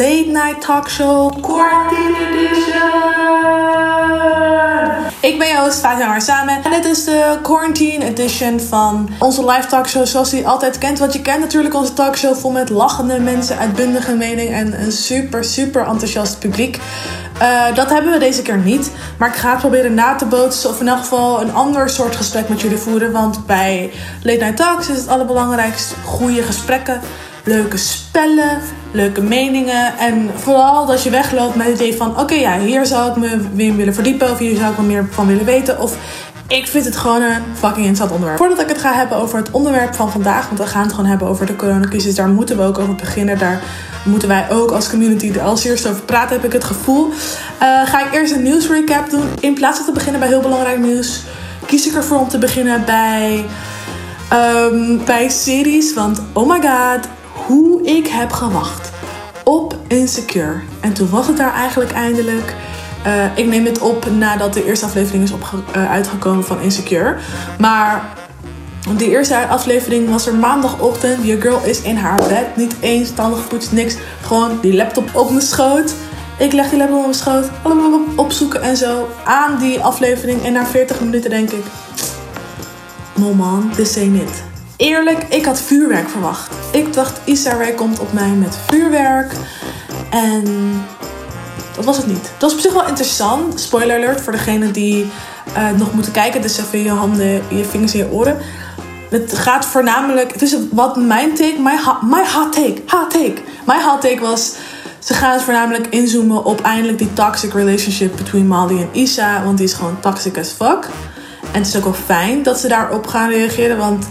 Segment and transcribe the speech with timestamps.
[0.00, 2.90] Late Night Talk Show Quarantine Edition.
[5.20, 9.66] Ik ben je host Fatima Marsame en dit is de Quarantine Edition van onze live
[9.66, 10.98] talkshow zoals je altijd kent.
[10.98, 15.44] Want je kent natuurlijk onze talkshow vol met lachende mensen, uitbundige mening en een super,
[15.44, 16.78] super enthousiast publiek.
[17.42, 18.90] Uh, dat hebben we deze keer niet.
[19.18, 20.70] Maar ik ga het proberen na te bootsen.
[20.70, 23.12] Of in elk geval een ander soort gesprek met jullie voeren.
[23.12, 27.00] Want bij Late Night Talks is het allerbelangrijkste goede gesprekken.
[27.44, 29.98] Leuke spellen, leuke meningen.
[29.98, 32.20] En vooral dat je wegloopt met het idee van...
[32.20, 34.30] Oké, ja, hier zou ik me weer willen verdiepen.
[34.30, 35.80] Of hier zou ik wel meer van willen weten.
[35.80, 35.96] Of
[36.46, 38.38] ik vind het gewoon een fucking interessant onderwerp.
[38.38, 41.10] Voordat ik het ga hebben over het onderwerp van vandaag, want we gaan het gewoon
[41.10, 43.38] hebben over de coronacrisis, daar moeten we ook over beginnen.
[43.38, 43.60] Daar
[44.04, 47.08] moeten wij ook als community er als eerste over praten, heb ik het gevoel.
[47.08, 49.28] Uh, ga ik eerst een nieuwsrecap doen.
[49.40, 51.22] In plaats van te beginnen bij heel belangrijk nieuws,
[51.66, 53.44] kies ik ervoor om te beginnen bij,
[54.32, 55.94] um, bij series.
[55.94, 57.08] Want oh my god,
[57.50, 58.90] hoe ik heb gewacht
[59.44, 60.60] op Insecure.
[60.80, 62.54] En toen was het daar eigenlijk eindelijk.
[63.06, 67.16] Uh, ik neem dit op nadat de eerste aflevering is uh, uitgekomen van Insecure.
[67.58, 68.16] Maar
[68.96, 71.24] de eerste aflevering was er maandagochtend.
[71.24, 72.56] Je girl is in haar bed.
[72.56, 73.96] Niet eens tanden gepoetst, niks.
[74.22, 75.94] Gewoon die laptop op mijn schoot.
[76.38, 77.48] Ik leg die laptop op mijn schoot.
[78.16, 79.08] Opzoeken en zo.
[79.24, 80.44] Aan die aflevering.
[80.44, 81.64] En na 40 minuten denk ik...
[83.14, 84.49] No man, this ain't it.
[84.80, 86.54] Eerlijk, ik had vuurwerk verwacht.
[86.72, 89.32] Ik dacht, Isa komt op mij met vuurwerk.
[90.10, 90.44] En
[91.76, 92.30] dat was het niet.
[92.32, 93.60] Het was op zich wel interessant.
[93.60, 95.10] Spoiler alert voor degene die
[95.56, 96.42] uh, nog moeten kijken.
[96.42, 98.38] Dus even je handen, je vingers in je oren.
[99.10, 100.32] Het gaat voornamelijk.
[100.32, 103.36] Het is wat mijn take, my hot, my hot take, hot take.
[103.66, 104.54] Mijn hot take was.
[104.98, 109.44] Ze gaan voornamelijk inzoomen op eindelijk die toxic relationship between Molly en Isa.
[109.44, 110.88] Want die is gewoon toxic as fuck.
[111.52, 113.76] En het is ook wel fijn dat ze daarop gaan reageren.
[113.76, 114.06] Want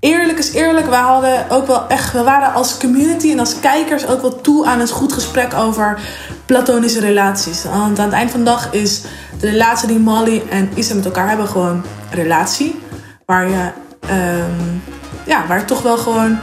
[0.00, 2.12] eerlijk is eerlijk, we hadden ook wel echt.
[2.12, 6.00] We waren als community en als kijkers ook wel toe aan een goed gesprek over
[6.46, 7.64] platonische relaties.
[7.64, 9.02] Want aan het eind van de dag is
[9.40, 12.80] de relatie die Molly en Isa met elkaar hebben gewoon een relatie.
[13.24, 13.70] Waar je,
[14.10, 14.82] um,
[15.24, 16.38] ja, waar toch wel gewoon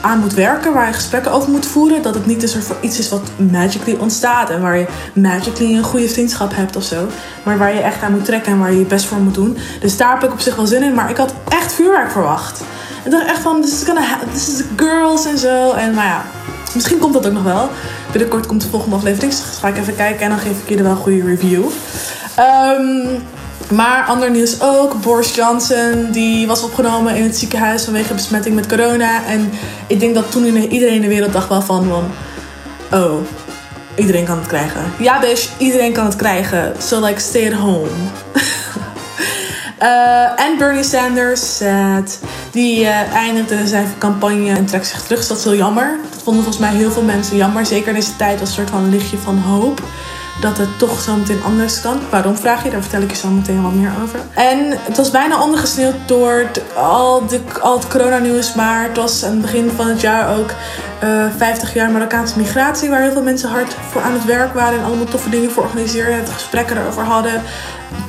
[0.00, 2.02] aan moet werken, waar je gesprekken over moet voeren.
[2.02, 5.74] Dat het niet een soort van iets is wat magically ontstaat en waar je magically
[5.74, 7.06] een goede vriendschap hebt of zo.
[7.42, 9.58] Maar waar je echt aan moet trekken en waar je je best voor moet doen.
[9.80, 12.60] Dus daar heb ik op zich wel zin in, maar ik had echt vuurwerk verwacht.
[13.04, 15.72] Ik dacht echt van, this is, gonna this is girls en zo.
[15.72, 16.24] En maar ja,
[16.74, 17.70] misschien komt dat ook nog wel.
[18.12, 20.82] Binnenkort komt de volgende aflevering, dus ga ik even kijken en dan geef ik jullie
[20.82, 21.64] wel een goede review.
[22.38, 23.22] Um,
[23.70, 25.00] maar ander nieuws ook.
[25.00, 29.24] Boris Johnson die was opgenomen in het ziekenhuis vanwege besmetting met corona.
[29.24, 29.50] En
[29.86, 32.10] ik denk dat toen iedereen in de wereld dacht wel van...
[32.92, 33.20] oh,
[33.94, 34.92] iedereen kan het krijgen.
[34.98, 36.74] Ja, dus iedereen kan het krijgen.
[36.78, 37.88] So like, stay at home.
[39.82, 42.18] uh, en Bernie Sanders, sad.
[42.50, 45.18] Die uh, eindigde zijn campagne en trekt zich terug.
[45.18, 45.98] Dus dat is heel jammer.
[46.10, 47.66] Dat vonden volgens mij heel veel mensen jammer.
[47.66, 49.82] Zeker in deze tijd als een soort van lichtje van hoop
[50.40, 52.00] dat het toch zo meteen anders kan.
[52.10, 52.70] Waarom vraag je?
[52.70, 54.20] Daar vertel ik je zo meteen wat meer over.
[54.34, 58.54] En het was bijna ondergesneeuwd door al, de, al het coronanieuws.
[58.54, 60.50] Maar het was aan het begin van het jaar ook
[61.02, 62.90] uh, eh, 50 jaar Marokkaanse migratie.
[62.90, 64.78] Waar heel veel mensen hard voor aan het werk waren.
[64.78, 66.14] En allemaal toffe dingen voor organiseerden.
[66.14, 67.42] Het gesprekken erover hadden.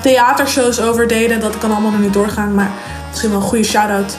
[0.02, 1.40] Theatershows over deden.
[1.40, 2.54] Dat kan allemaal nog niet doorgaan.
[2.54, 2.72] Maar
[3.10, 4.18] misschien wel een goede shout-out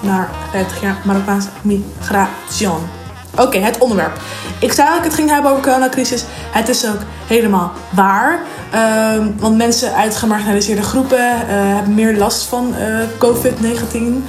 [0.00, 3.03] naar 50 jaar Marokkaanse migratie.
[3.38, 4.20] Oké, het onderwerp.
[4.60, 6.24] Ik zei dat ik het ging hebben over de coronacrisis.
[6.50, 8.40] Het is ook helemaal waar.
[8.74, 14.24] Uh, want mensen uit gemarginaliseerde groepen uh, hebben meer last van uh, COVID-19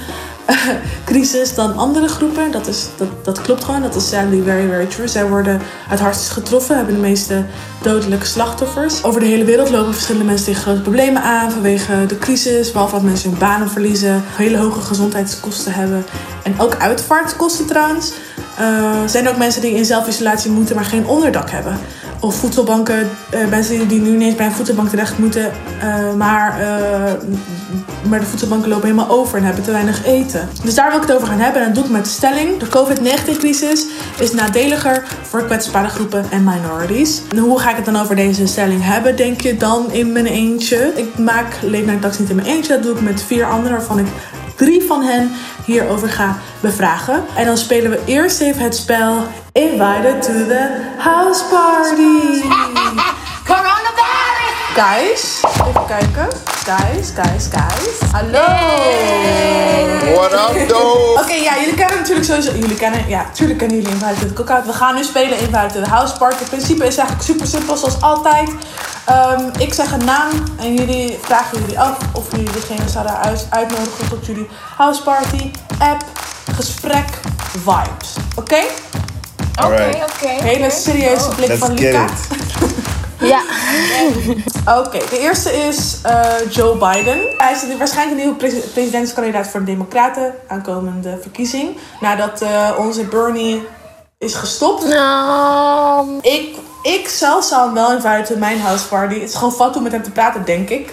[1.04, 2.50] crisis dan andere groepen.
[2.50, 3.82] Dat, is, dat, dat klopt gewoon.
[3.82, 5.08] Dat is sadly very, very true.
[5.08, 7.44] Zij worden het hardst getroffen, hebben de meeste
[7.82, 9.04] dodelijke slachtoffers.
[9.04, 12.72] Over de hele wereld lopen verschillende mensen tegen grote problemen aan vanwege de crisis.
[12.72, 16.04] Behalve dat mensen hun banen verliezen, hele hoge gezondheidskosten hebben.
[16.42, 18.12] En ook uitvaartkosten trouwens.
[18.60, 21.78] Uh, zijn ook mensen die in zelfisolatie moeten, maar geen onderdak hebben.
[22.20, 25.52] Of voedselbanken, uh, mensen die nu ineens bij een voedselbank terecht moeten,
[25.84, 26.58] uh, maar,
[28.08, 30.48] maar de voedselbanken lopen helemaal over en hebben te weinig eten.
[30.64, 32.58] Dus daar wil ik het over gaan hebben en dat doe ik met de stelling.
[32.58, 33.86] De COVID-19-crisis
[34.18, 37.22] is nadeliger voor kwetsbare groepen en minorities.
[37.30, 40.26] En hoe ga ik het dan over deze stelling hebben, denk je dan in mijn
[40.26, 40.92] eentje?
[40.94, 41.54] Ik maak
[42.00, 44.06] Talks niet in mijn eentje, dat doe ik met vier anderen waarvan ik
[44.56, 45.30] drie van hen
[45.64, 47.24] hierover ga bevragen.
[47.34, 52.42] En dan spelen we eerst even het spel Invited to the House Party.
[53.52, 54.74] Coronavirus!
[54.74, 56.55] Guys, even kijken.
[56.66, 58.00] Guys, guys, guys.
[58.10, 58.42] Hallo!
[58.42, 60.14] Hey.
[60.16, 61.20] What up, though?
[61.20, 62.52] Oké, ja, jullie kennen natuurlijk sowieso...
[62.52, 63.08] Jullie kennen...
[63.08, 64.66] Ja, natuurlijk kennen jullie Invited to the Cookout.
[64.66, 66.38] We gaan nu spelen Invited to the House Party.
[66.38, 68.48] Het principe is eigenlijk super simpel, zoals altijd.
[68.48, 73.46] Um, ik zeg een naam en jullie vragen jullie af of jullie degene zouden uit,
[73.50, 76.04] uitnodigen tot jullie houseparty, app,
[76.54, 77.08] gesprek,
[77.50, 78.14] vibes.
[78.36, 78.60] Oké?
[79.64, 80.28] Oké, oké.
[80.28, 82.06] Hele serieuze blik Let's van get Luca.
[83.20, 83.40] Ja.
[84.78, 87.18] Oké, de eerste is eh, Joe Biden.
[87.38, 90.34] Hij is de- waarschijnlijk een nieuwe pres- presidentskandidaat voor de Democraten.
[90.48, 91.76] Aankomende verkiezing.
[92.00, 93.66] Nadat eh, onze Bernie
[94.18, 94.86] is gestopt.
[94.88, 99.14] Nou, Ik, ik zelf zou hem wel inviten to mijn house party.
[99.14, 100.92] Het is gewoon fout om met hem te praten, denk ik.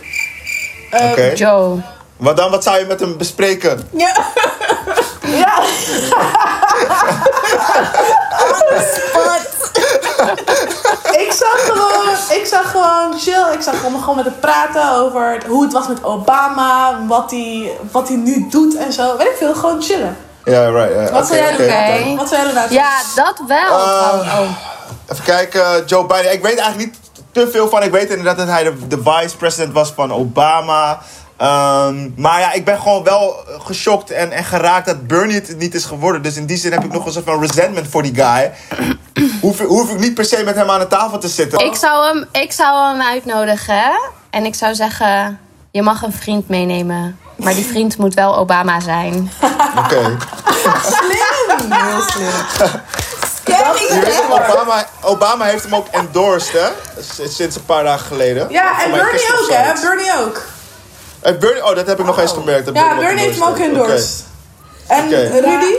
[0.92, 1.32] Eh, Oké.
[1.36, 1.82] Joe.
[2.18, 2.52] Wat dan?
[2.52, 3.90] Wat zou je met hem bespreken?
[3.92, 4.14] Ja.
[11.24, 12.72] ik zag gewoon, ik zag
[13.64, 17.72] gewoon zag hem gewoon met hem praten over hoe het was met Obama, wat hij,
[17.92, 19.18] wat hij nu doet en zo.
[19.18, 20.18] Weet ik veel, gewoon chillen.
[20.44, 20.94] Ja, right.
[20.94, 21.52] ja, Wat zou jij
[22.04, 22.16] doen?
[22.18, 22.74] Wat zou jij doen?
[22.74, 23.80] Ja, dat wel.
[23.80, 24.50] Eh, oh.
[25.12, 26.34] Even kijken, Joe Biden.
[26.34, 27.00] Ik weet eigenlijk niet
[27.32, 27.84] te veel van.
[27.84, 31.02] Ik weet inderdaad dat hij de, de vice-president was van Obama.
[31.44, 35.76] Ehm, maar ja, ik ben gewoon wel geschokt en, en geraakt dat Bernie het niet
[35.76, 36.22] is geworden.
[36.22, 38.52] Dus in die zin heb ik nog een soort van resentment voor die guy.
[39.42, 41.60] hoef, ik- hoef ik niet per se met hem aan de tafel te zitten.
[41.60, 43.92] Ik zou, hem, ik zou hem uitnodigen.
[44.30, 45.40] En ik zou zeggen,
[45.72, 47.18] je mag een vriend meenemen.
[47.36, 49.32] Maar die vriend moet wel Obama zijn.
[49.84, 50.18] Oké.
[50.84, 51.72] Slim!
[51.72, 52.26] Heel slim.
[53.46, 56.68] Je weet hem, Obama, Obama heeft hem ook endorsed, hè?
[57.02, 58.48] S- Sinds een paar dagen geleden.
[58.50, 59.74] Ja, en Bernie ook, hè?
[59.82, 60.42] Bernie ook.
[61.24, 62.66] Eh, Bernie, oh, dat heb ik nog eens gemerkt.
[62.66, 64.26] dat Ja, Bernie heeft hem ook endorsed.
[64.88, 65.16] En Oké.
[65.16, 65.76] Rudy?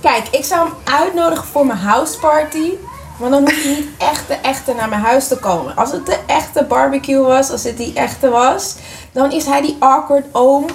[0.00, 2.72] Kijk, ik zou hem uitnodigen voor mijn houseparty.
[3.18, 5.76] Maar dan hoef je niet echt de echte naar mijn huis te komen.
[5.76, 8.74] Als het de echte barbecue was, als het die echte was,
[9.12, 10.66] dan is hij die awkward oom.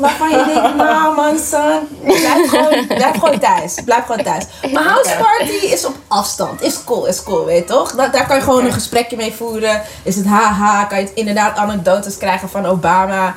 [0.00, 3.74] Waarvan je denkt, nou man, son, blijf gewoon, blijf gewoon thuis.
[3.84, 4.44] Blijf gewoon thuis.
[4.72, 6.62] Mijn houseparty is op afstand.
[6.62, 7.92] Is cool, is cool, weet je toch?
[7.92, 9.82] Da- daar kan je gewoon een gesprekje mee voeren.
[10.02, 13.34] Is het haha, kan je inderdaad anekdotes krijgen van Obama.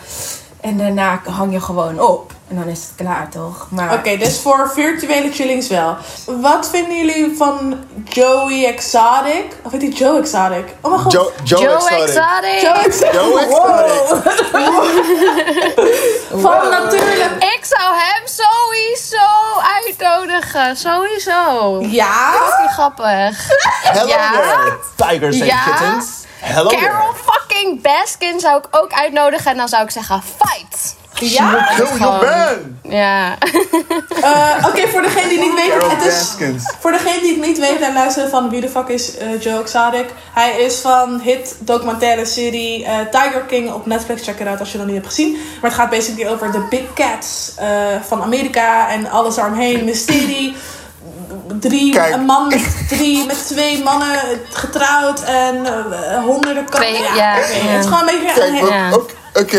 [0.62, 2.33] En daarna hang je gewoon op.
[2.48, 3.68] En dan is het klaar, toch?
[3.70, 5.96] Maar Oké, dus voor virtuele chillings wel.
[6.26, 9.46] Wat vinden jullie van Joey Exotic?
[9.64, 10.66] Of heet die Joe Exotic?
[10.82, 11.12] Oh mijn god.
[11.12, 12.00] Joe, Joe, Joe Exotic.
[12.00, 12.62] Exotic.
[12.62, 13.14] Joe Exotic.
[13.14, 14.62] Joe Exotic.
[16.30, 17.44] Van natuurlijk.
[17.44, 19.26] Ik zou hem sowieso
[19.86, 20.78] uitnodigen.
[20.78, 21.80] Sowieso.
[21.82, 22.32] Ja?
[22.32, 23.48] Dat is grappig.
[23.84, 24.32] Hello Ja.
[24.32, 25.64] there, tigers and Ja.
[25.64, 26.08] kittens.
[26.40, 29.52] Hello Carol fucking Baskin zou ik ook uitnodigen.
[29.52, 30.96] En dan zou ik zeggen, fight.
[31.14, 31.74] Ja?
[31.76, 32.78] Kill your man.
[32.94, 33.36] Ja.
[34.22, 36.14] Eh, Oké, voor degene die niet weet, het is...
[36.20, 36.74] Baskins.
[36.80, 39.62] Voor degene die het niet weet en luisteren van wie de fuck is eh, Joe
[39.62, 40.06] Exotic.
[40.34, 44.24] Hij is van hit documentaire serie eh, Tiger King op Netflix.
[44.24, 45.32] Check it out als je dat niet hebt gezien.
[45.62, 47.68] Maar het gaat basically over de big cats eh,
[48.08, 49.86] van Amerika en alles daaromheen.
[49.86, 50.56] Mysterie.
[51.60, 52.14] Drie, Kijk.
[52.14, 54.18] een man met drie, met twee mannen
[54.52, 56.80] getrouwd en eh, honderden katten.
[56.90, 57.54] Twee- Ja, ja, oké.
[57.54, 57.72] ja.
[57.72, 58.40] Het is gewoon een beetje...
[58.40, 58.90] Kijk, een- wat- Ja.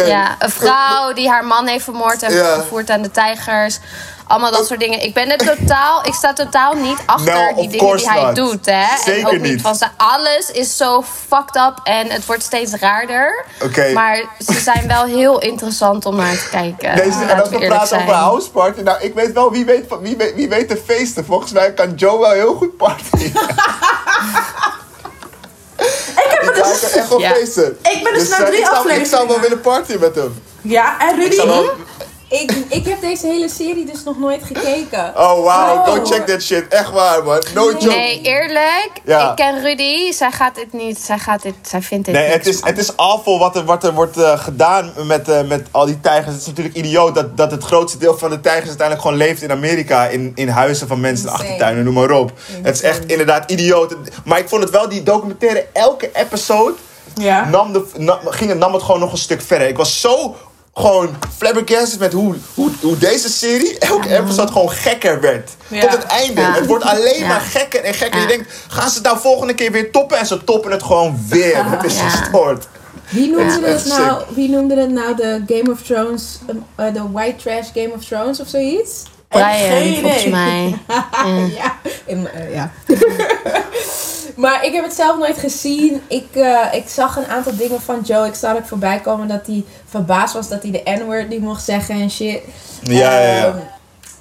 [0.07, 2.55] Ja, een vrouw die haar man heeft vermoord en Ja.
[2.55, 3.79] vervoerd aan de tijgers.
[4.27, 5.03] Allemaal dat soort dingen.
[5.03, 8.37] Ik ben er totaal, ik sta totaal niet achter No, die dingen die hij not.
[8.37, 8.67] doet.
[8.67, 8.85] Hè?
[9.05, 9.61] Zeker en ook niet.
[9.61, 13.45] van zijn, alles is zo fucked up en het wordt steeds raarder.
[13.95, 16.97] Maar ze zijn wel heel interessant om naar te kijken.
[16.97, 20.17] Deze, en als we praten over house party, nou ik weet wel wie weet, wie
[20.17, 21.25] weet, wie weet de feesten.
[21.25, 23.33] Volgens mij kan Joe wel heel goed party.
[26.49, 26.81] Ik Hij dus...
[26.81, 27.31] kan echt wel Ja.
[27.35, 27.79] feesten.
[27.83, 29.41] Ik ben dus naar eh, drie ik zou, ik zou wel afleveringen.
[29.41, 30.43] willen partyen met hem.
[30.63, 31.61] Ja, en Ik zou Rudy?
[31.67, 31.71] wel-
[32.29, 35.13] ik, ik heb deze hele serie dus nog nooit gekeken.
[35.17, 35.85] Oh wow, Oh.
[35.85, 36.69] go check that shit.
[36.69, 37.43] Echt waar man.
[37.55, 37.87] No joke.
[37.87, 38.91] Nee, eerlijk.
[39.05, 39.31] Ja.
[39.31, 40.13] Ik ken Rudy.
[40.13, 40.99] Zij gaat dit niet.
[40.99, 42.69] Zij, gaat dit, zij vindt dit Nee, het is, van.
[42.69, 46.01] het is awful wat er, wat er wordt eh, gedaan met, eh, met al die
[46.01, 46.33] tijgers.
[46.33, 49.43] Het is natuurlijk idioot dat, dat het grootste deel van de tijgers uiteindelijk gewoon leeft
[49.43, 50.07] in Amerika.
[50.07, 51.49] In, in huizen van mensen, in Insane.
[51.49, 52.33] achtertuinen, noem maar op.
[52.63, 53.97] Het is echt inderdaad idioot.
[54.25, 56.75] Maar ik vond het wel, die documentaire, elke episode
[57.15, 57.49] Ja.
[57.49, 59.69] nam, de, nam, ging, het- nam het gewoon nog een stuk verder.
[59.69, 60.37] Ik was zo
[60.75, 65.51] gewoon flabbergasted met hoe, hoe, hoe deze serie elke episode gewoon gekker werd.
[65.69, 65.81] Ja.
[65.81, 66.41] Tot het einde.
[66.41, 66.53] Ja.
[66.55, 67.27] Het wordt alleen Ja.
[67.27, 68.21] maar gekker en gekker.
[68.21, 68.27] Ja.
[68.29, 70.19] Je denkt, gaan ze het nou volgende keer weer toppen?
[70.19, 71.71] En ze toppen het gewoon weer.
[71.71, 72.09] Het is Ja.
[72.09, 72.67] gestoord.
[73.09, 73.73] Wie noemde, Ja.
[73.73, 76.39] het nou, wie noemde het nou de Game of Thrones,
[76.77, 79.03] eh, de white trash Game of Thrones of zoiets?
[79.29, 80.31] Brian, Geen volgens idee.
[80.33, 80.79] mij.
[81.59, 81.77] ja.
[82.07, 82.71] In, eh, ja.
[84.37, 86.03] maar ik heb het zelf nooit gezien.
[86.09, 90.35] Ik, eh, ik zag een aantal dingen van Joe Exotic voorbij komen dat hij verbaasd
[90.35, 92.41] was dat hij de N-word niet mocht zeggen en shit.
[92.83, 93.45] Ja, ja, ja.
[93.47, 93.57] Ehm,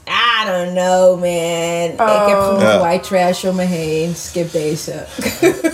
[0.05, 1.83] I don't know, man.
[1.83, 2.45] Ik heb Oh.
[2.47, 2.79] genoeg Ja.
[2.79, 4.15] white trash om me heen.
[4.17, 4.93] Skip deze.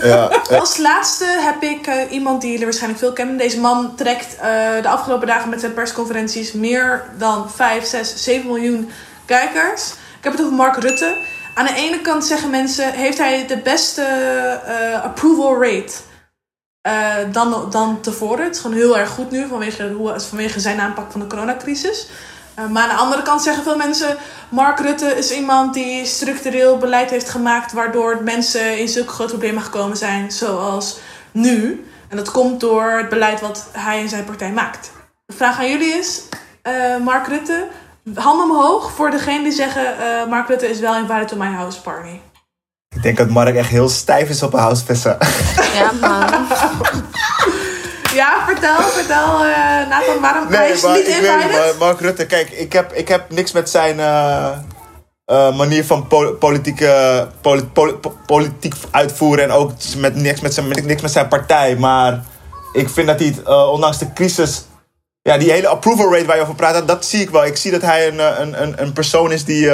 [0.02, 0.30] Ja.
[0.58, 3.36] Als laatste heb ik eh, iemand die jullie waarschijnlijk veel kennen.
[3.38, 4.48] Deze man trekt eh,
[4.82, 8.90] de afgelopen dagen met zijn persconferenties meer dan 5, 6, 7 miljoen
[9.24, 9.90] kijkers.
[9.90, 11.16] Ik heb het over Mark Rutte.
[11.54, 15.92] Aan de ene kant zeggen mensen, heeft hij de beste eh, approval rate
[16.80, 18.44] eh, dan, dan tevoren.
[18.44, 22.06] Het is gewoon heel erg goed nu vanwege, hoe, vanwege zijn aanpak van de coronacrisis.
[22.58, 24.16] Uh, maar aan de andere kant zeggen veel mensen...
[24.48, 27.72] Mark Rutte is iemand die structureel beleid heeft gemaakt...
[27.72, 30.98] waardoor mensen in zulke grote problemen gekomen zijn zoals
[31.32, 31.86] nu.
[32.08, 34.90] En dat komt door het beleid wat hij en zijn partij maakt.
[35.26, 36.22] De vraag aan jullie is...
[37.02, 37.66] Mark Rutte,
[38.14, 39.94] handen omhoog voor degene die zeggen...
[40.00, 42.18] Uh, Mark Rutte is wel invited to my house party.
[42.96, 45.16] Ik denk dat Mark echt heel stijf is op een housevissen.
[45.74, 46.46] Ja, man.
[48.14, 52.26] Ja, vertel, vertel uh, Nathan, waarom nee, hij is maar, niet ik weet Mark Rutte,
[52.26, 54.50] kijk, ik heb, ik heb niks met zijn uh,
[55.26, 60.68] uh, manier van po politieke, poli poli politiek uitvoeren en ook met, niks, met zijn,
[60.68, 61.76] niks met zijn partij.
[61.76, 62.24] Maar
[62.72, 64.64] ik vind dat hij, het, ondanks de crisis,
[65.22, 67.46] ja, die hele approval rate waar je over praat, dat zie ik wel.
[67.46, 69.70] Ik zie dat hij een, een, een, een persoon is die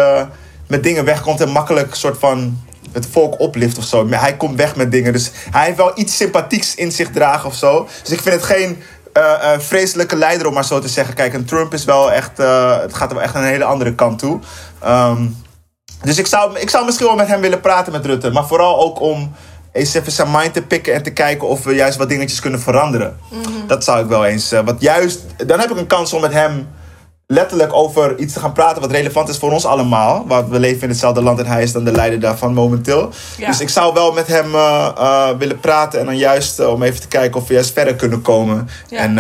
[0.67, 4.05] met dingen wegkomt en makkelijk soort van het volk oplift of zo.
[4.05, 5.13] Maar hij komt weg met dingen.
[5.13, 7.89] Dus hij heeft wel iets sympathieks in zich dragen of zo.
[8.03, 8.83] Dus ik vind het geen
[9.17, 11.15] uh, vreselijke leider om maar zo te zeggen.
[11.15, 12.39] Kijk, een Trump is wel echt.
[12.83, 14.41] Het gaat wel echt een hele andere kant toe.
[14.87, 15.45] Um,
[16.03, 18.31] dus ik zou, ik zou misschien wel met hem willen praten met Rutte.
[18.31, 19.35] Maar vooral ook om
[19.77, 22.61] eens even zijn mind te pikken en te kijken of we juist wat dingetjes kunnen
[22.61, 23.17] veranderen.
[23.31, 23.67] Mm -hmm.
[23.67, 24.51] Dat zou ik wel eens.
[24.51, 26.69] want juist, dan heb ik een kans om met hem
[27.27, 30.27] letterlijk over iets te gaan praten wat relevant is voor ons allemaal.
[30.27, 33.11] Want we leven in hetzelfde land en hij is dan de leider daarvan momenteel.
[33.47, 36.83] Dus ik zou wel met hem uh, uh, willen praten en dan juist uh, om
[36.83, 38.69] even te kijken of we juist verder kunnen komen.
[38.89, 38.99] Ja.
[38.99, 39.15] En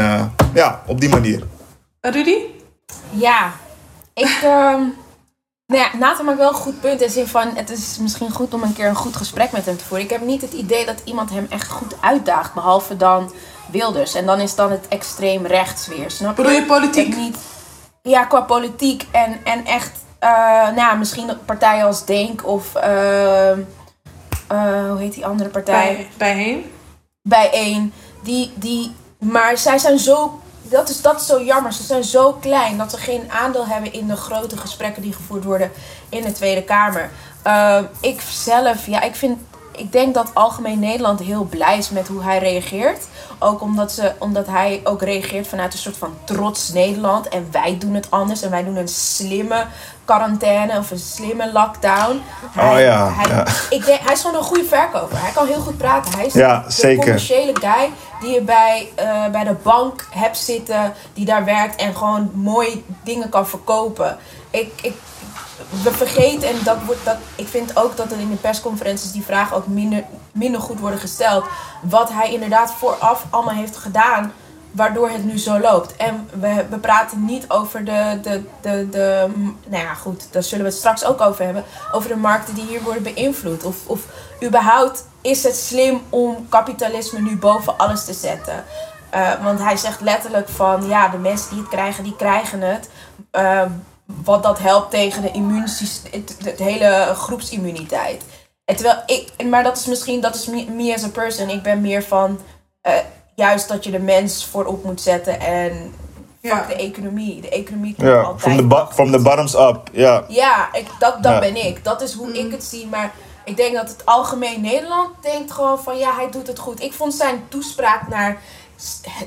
[0.54, 1.42] ja, op die manier.
[2.00, 2.36] Rudy?
[3.10, 3.52] Ja,
[4.14, 4.44] ik.
[5.66, 8.54] Nou ja, Nathan maakt wel een goed punt in zin van het is misschien goed
[8.54, 10.06] om een keer een goed gesprek met hem te voeren.
[10.06, 13.32] Ik heb niet het idee dat iemand hem echt goed uitdaagt, behalve dan
[13.70, 14.14] Wilders.
[14.14, 16.10] En dan is dan het extreem rechts weer.
[16.10, 16.42] Snap je?
[16.42, 17.16] Bedoel je politiek?
[17.16, 17.38] niet,
[18.02, 20.30] ja, qua politiek en, en echt, uh,
[20.64, 23.50] nou ja, misschien partijen als Denk of, uh,
[24.52, 25.96] uh, hoe heet die andere partij?
[25.96, 26.70] Bij, bijeen.
[27.22, 27.92] Bijeen.
[28.22, 32.32] Die, die, maar zij zijn zo, dat is, dat is zo jammer, ze zijn zo
[32.32, 35.70] klein dat ze geen aandeel hebben in de grote gesprekken die gevoerd worden
[36.08, 37.10] in de Tweede Kamer.
[38.00, 39.38] ik zelf, ja, ik vind
[39.76, 43.06] ik denk dat algemeen Nederland heel blij is met hoe hij reageert.
[43.38, 47.28] Ook omdat, ze, omdat hij ook reageert vanuit een soort van trots Nederland.
[47.28, 48.42] En wij doen het anders.
[48.42, 49.64] En wij doen een slimme
[50.04, 52.22] quarantaine of een slimme lockdown.
[52.50, 53.46] Hij, oh ja, hij, ja.
[53.70, 55.20] Ik denk, hij is gewoon een goede verkoper.
[55.20, 56.14] Hij kan heel goed praten.
[56.14, 57.04] Hij is ja, de zeker.
[57.04, 57.90] commerciële guy
[58.20, 60.94] die je bij, uh, bij de bank hebt zitten.
[61.14, 64.18] Die daar werkt en gewoon mooie dingen kan verkopen.
[64.50, 64.94] Ik, ik
[65.68, 69.24] we vergeten, en dat wordt, dat, ik vind ook dat er in de persconferenties die
[69.24, 71.44] vragen ook minder, minder goed worden gesteld.
[71.82, 74.32] Wat hij inderdaad vooraf allemaal heeft gedaan,
[74.70, 75.96] waardoor het nu zo loopt.
[75.96, 79.28] En we, we praten niet over de, de, de, de,
[79.66, 81.64] nou ja goed, daar zullen we het straks ook over hebben.
[81.92, 83.64] Over de markten die hier worden beïnvloed.
[83.64, 84.00] Of, of
[84.44, 88.64] überhaupt is het slim om kapitalisme nu boven alles te zetten.
[89.14, 92.88] Uh, want hij zegt letterlijk van, ja, de mensen die het krijgen, die krijgen het.
[93.32, 93.62] Uh,
[94.06, 98.24] wat dat helpt tegen de immuunsysteem, het, hele groepsimmuniteit.
[98.64, 101.48] En terwijl ik, maar dat is misschien, dat is me, as a person.
[101.48, 102.40] Ik ben meer van
[102.82, 102.92] uh,
[103.34, 105.94] juist dat je de mens voorop moet zetten en
[106.40, 106.66] ja.
[106.66, 107.40] de economie.
[107.40, 108.40] De economie komt ja, altijd.
[108.40, 110.24] From the, from the bottoms up, ja.
[110.28, 111.84] Ja, ik, dat, dat ben ik.
[111.84, 112.86] Dat is hoe ik het zie.
[112.86, 113.12] Maar
[113.44, 116.82] ik denk dat het algemeen Nederland denkt gewoon van ja, hij doet het goed.
[116.82, 118.42] Ik vond zijn toespraak naar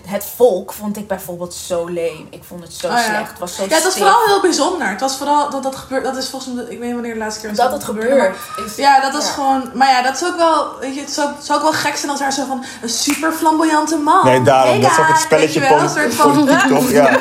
[0.07, 2.27] het, volk vond ik bijvoorbeeld zo leem.
[2.29, 3.03] Ik vond het zo Oh ja.
[3.03, 3.29] slecht.
[3.29, 4.87] Het was zo Ja, het was vooral heel bijzonder.
[4.89, 6.03] Het was vooral dat dat gebeurt.
[6.03, 8.35] Dat is volgens mij, ik weet niet wanneer de laatste keer dat het gebeurde, gebeurt.
[8.57, 9.33] maar- Is, Ja, dat is ja.
[9.33, 9.69] gewoon.
[9.73, 10.79] Maar ja, dat is ook wel.
[10.79, 13.31] Weet je, het zou, zou ook wel gek zijn als er zo van een super
[13.31, 14.25] flamboyante man.
[14.25, 14.71] Nee, daarom.
[14.71, 16.89] Hey dat is ook het spelletje wel, een soort van- politiek, toch?
[16.99, 17.19] Ja.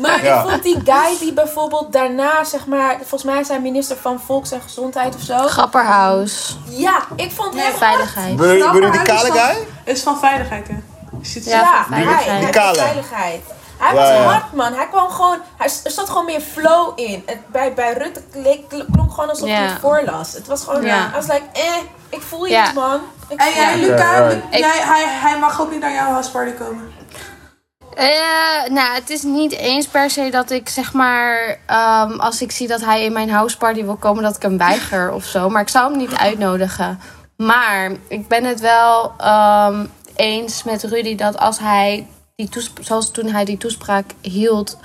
[0.00, 0.42] Maar Ja.
[0.42, 4.50] ik vond die guy die bijvoorbeeld daarna, zeg maar, volgens mij zijn minister van Volks-
[4.50, 5.36] en Gezondheid of zo.
[5.38, 6.56] Grapperhaus.
[6.68, 7.72] Ja, ik vond hem.
[7.76, 8.36] Veiligheid.
[8.36, 9.92] Bedoel bedoel je die Knapperhuis kale is van- guy?
[9.94, 10.74] Is van veiligheid, hè?
[11.20, 11.60] Je ziet het Ja.
[11.60, 12.26] Ja, veiligheid.
[12.26, 12.78] hij Die kale.
[12.78, 13.42] veiligheid.
[13.78, 14.22] Hij Ja, was ja.
[14.22, 14.72] hard, man.
[14.74, 15.38] Hij kwam gewoon...
[15.56, 17.22] Hij, er zat gewoon meer flow in.
[17.26, 20.32] Het, bij, bij Rutte leek, klonk gewoon alsof hij het voorlas.
[20.32, 20.84] Het was gewoon...
[20.84, 21.62] I was like, eh,
[22.08, 23.00] ik voel je niet, man.
[23.28, 23.78] Ik En jij.
[23.78, 26.92] Luca, jij, hij, hij mag ook niet naar jouw houseparty komen.
[27.94, 31.58] Eh, nou, het is niet eens per se dat ik zeg maar.
[31.66, 35.12] ehm, als ik zie dat hij in mijn houseparty wil komen, dat ik hem weiger
[35.12, 35.48] of zo.
[35.48, 37.00] Maar ik zou hem niet uitnodigen.
[37.36, 42.06] Maar ik ben het wel ehm, eens met Rudy dat als hij
[42.36, 44.78] die toespraak, zoals toen hij die toespraak hield,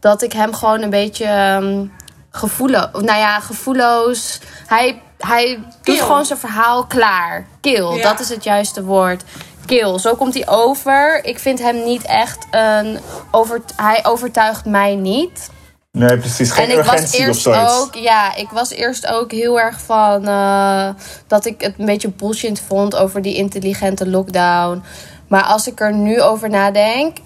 [0.00, 1.86] dat ik hem gewoon een beetje ehm
[2.30, 2.88] gevoelloos.
[2.92, 4.40] Nou ja, gevoelloos.
[4.66, 7.46] Hij, hij doet gewoon zijn verhaal klaar.
[7.60, 8.02] Kil, Ja.
[8.02, 9.22] dat is het juiste woord.
[9.66, 11.24] Kil, zo komt hij over.
[11.24, 12.98] Ik vind hem niet echt een.
[13.30, 15.50] Over, hij overtuigt mij niet.
[15.96, 16.50] Nee, precies.
[16.50, 20.88] Geen en ik was eerst ook, ja, ik was eerst ook heel erg van eh,
[21.26, 24.82] dat ik het een beetje bullshit vond over die intelligente lockdown.
[25.28, 27.16] Maar als ik er nu over nadenk,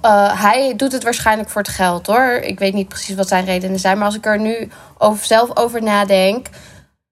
[0.00, 2.30] eh, hij doet het waarschijnlijk voor het geld hoor.
[2.32, 3.96] Ik weet niet precies wat zijn redenen zijn.
[3.96, 6.46] Maar als ik er nu over, zelf over nadenk.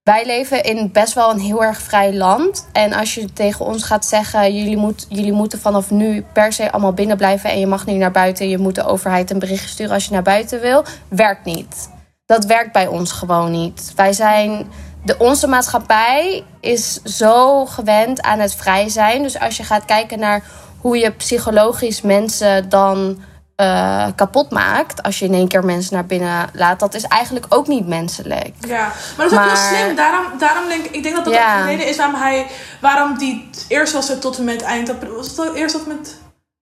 [0.07, 2.67] Wij leven in best wel een heel erg vrij land.
[2.73, 6.73] En als je tegen ons gaat zeggen: jullie, moet, jullie moeten vanaf nu per se
[6.73, 7.51] allemaal binnen blijven.
[7.51, 8.49] En je mag niet naar buiten.
[8.49, 10.85] Je moet de overheid een berichtje sturen als je naar buiten wil.
[11.09, 11.91] Werkt niet.
[12.27, 13.93] Dat werkt bij ons gewoon niet.
[13.97, 14.67] Wij zijn.
[15.05, 19.23] De, onze maatschappij is zo gewend aan het vrij zijn.
[19.23, 20.43] Dus als je gaat kijken naar
[20.81, 23.19] hoe je psychologisch mensen dan
[23.57, 25.03] eh, kapot maakt.
[25.03, 26.81] Als je in één keer mensen naar binnen laat.
[26.81, 28.55] Dat is eigenlijk ook niet menselijk.
[28.61, 29.97] Ja, maar dat is ook Maar- heel slim.
[29.97, 31.57] Daarom, daarom denk ik, ik denk dat dat Ja.
[31.59, 32.47] ook de reden is waarom hij,
[32.81, 35.87] waarom die, eerst was het tot en met eind april, was het al- eerst tot
[35.89, 36.17] en met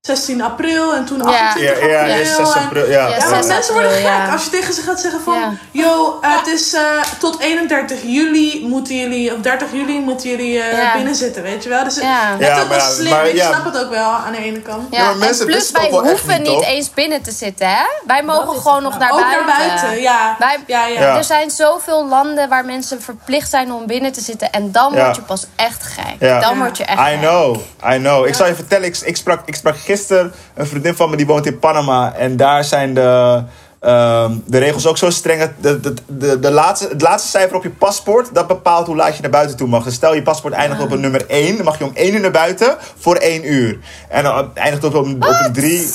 [0.06, 1.24] 16 april en toen Ja.
[1.24, 2.14] 28 Ja, ja, april.
[2.16, 2.84] eerst 6 en- april.
[2.86, 3.46] Ja, Ja, Ja, Ja.
[3.46, 4.32] mensen worden gek april, ja.
[4.32, 5.34] als je tegen ze gaat zeggen van...
[5.38, 5.52] Ja.
[5.70, 6.80] Yo, eh, het is eh,
[7.18, 9.34] tot 31 juli moeten jullie...
[9.34, 10.92] Of 30 juli moeten jullie eh, Ja.
[10.94, 11.84] binnen zitten, weet je wel?
[11.84, 12.30] Dus het- Ja.
[12.30, 13.10] het is Ja, ook wel slim.
[13.10, 13.48] maar ik ja.
[13.52, 14.86] snap het ook wel aan de ene kant.
[14.90, 17.82] Ja, Ja, maar en mensen plus wij ook hoeven niet, eens binnen te zitten, hè?
[18.06, 19.46] Wij mogen gewoon nog naar ook buiten.
[19.46, 20.36] naar buiten, ja.
[20.38, 21.00] Wij, ja, ja.
[21.00, 21.16] Ja.
[21.16, 24.50] Er zijn zoveel landen waar mensen verplicht zijn om binnen te zitten.
[24.52, 25.04] En dan Ja.
[25.04, 26.16] word je pas echt gek.
[26.20, 26.40] Ja.
[26.40, 26.58] Dan Ja.
[26.58, 27.18] word je echt I gek.
[27.20, 27.56] know,
[27.92, 28.26] I know.
[28.26, 31.26] Ik zal je vertellen, ik, ik, sprak, ik sprak gisteren een vriendin van me die
[31.26, 32.14] woont in Panama.
[32.14, 33.42] En daar zijn de,
[33.80, 35.40] ehm, de regels ook zo streng.
[35.40, 39.16] dat De, de, de, laatste, het laatste cijfer op je paspoort, dat bepaalt hoe laat
[39.16, 39.84] je naar buiten toe mag.
[39.84, 42.20] Dus stel je paspoort eindigt op een nummer 1, dan mag je om 1 uur
[42.20, 43.78] naar buiten voor 1 uur.
[44.08, 45.88] En dan eindigt het op een, op een 3.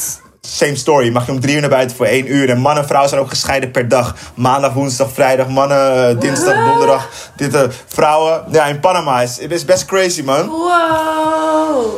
[0.55, 1.09] Same story.
[1.11, 2.49] Mag je om drie uur naar buiten voor één uur.
[2.49, 4.15] En man en vrouw zijn ook gescheiden per dag.
[4.33, 5.47] Maandag, woensdag, vrijdag.
[5.47, 7.09] Mannen, eh, dinsdag, donderdag.
[7.35, 8.43] Dit, eh, vrouwen.
[8.51, 10.47] Ja, in Panama is het is best crazy, man.
[10.47, 10.67] Wow.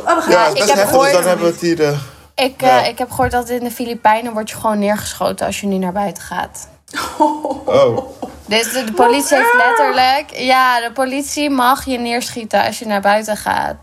[0.06, 1.82] Oh, Ja, ik het is best heb heftig, dus gehoord- dan hebben we het hier...
[1.82, 1.98] eh,
[2.34, 2.84] Ik, eh, Ja.
[2.84, 5.92] ik heb gehoord dat in de Filipijnen word je gewoon neergeschoten als je niet naar
[5.92, 6.68] buiten gaat.
[7.66, 7.98] oh.
[8.46, 10.30] Dus de, de politie heeft letterlijk...
[10.40, 13.74] Ja, de politie mag je neerschieten als je naar buiten gaat.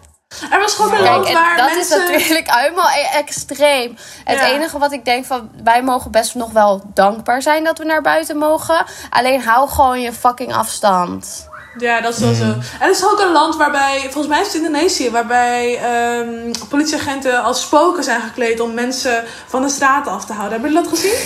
[0.51, 2.01] Er was gewoon een Kijk, land waar dat mensen...
[2.03, 3.98] is natuurlijk helemaal e- extreem.
[4.24, 4.45] Het Ja.
[4.45, 5.50] enige wat ik denk van...
[5.63, 8.86] Wij mogen best nog wel dankbaar zijn dat we naar buiten mogen.
[9.09, 11.47] Alleen hou gewoon je fucking afstand.
[11.77, 12.43] Ja, dat is wel zo.
[12.43, 17.43] En er is ook een land waarbij, volgens mij is het Indonesië, waarbij ehm, politieagenten
[17.43, 20.51] als spoken zijn gekleed om mensen van de straten af te houden.
[20.62, 21.17] Hebben jullie dat gezien?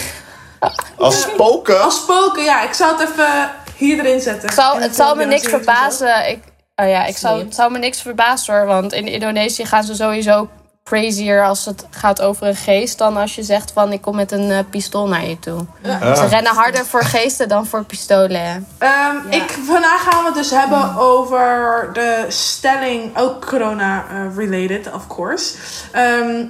[0.98, 1.82] Als spoken?
[1.84, 2.62] Als spoken, ja.
[2.62, 4.46] Ik zou het even hier erin zetten.
[4.50, 6.30] Het zal, het me niks het verbazen.
[6.30, 6.44] Ik,
[6.76, 8.66] oh ja, ik zou, het zou me niks verbazen hoor.
[8.66, 10.50] Want in Indonesië gaan ze sowieso
[10.84, 12.98] crazier als het gaat over een geest...
[12.98, 15.66] dan als je zegt van ik kom met een eh, pistool naar je toe.
[15.86, 16.16] Ah.
[16.16, 18.68] Ze rennen harder voor geesten dan voor pistolen.
[18.78, 25.56] Ehm, ik, vandaag gaan we het dus hebben over de stelling, ook corona-related, of course.
[25.92, 26.46] Ehm,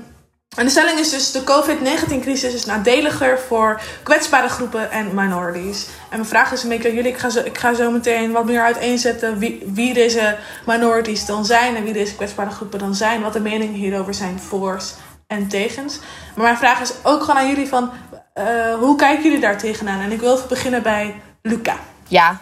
[0.56, 5.86] en de stelling is dus, de COVID-19-crisis is nadeliger voor kwetsbare groepen en minorities.
[5.86, 8.32] En mijn vraag is een beetje aan jullie, ik ga zo, ik ga zo meteen
[8.32, 12.96] wat meer uiteenzetten wie, wie deze minorities dan zijn en wie deze kwetsbare groepen dan
[12.96, 13.22] zijn.
[13.22, 14.94] Wat de meningen hierover zijn voor's
[15.28, 16.00] en tegens.
[16.36, 17.92] Maar mijn vraag is ook gewoon aan jullie van,
[18.34, 18.46] eh,
[18.80, 20.00] hoe kijken jullie daar tegenaan?
[20.02, 21.76] En ik wil even beginnen bij Luca.
[22.08, 22.40] Ja,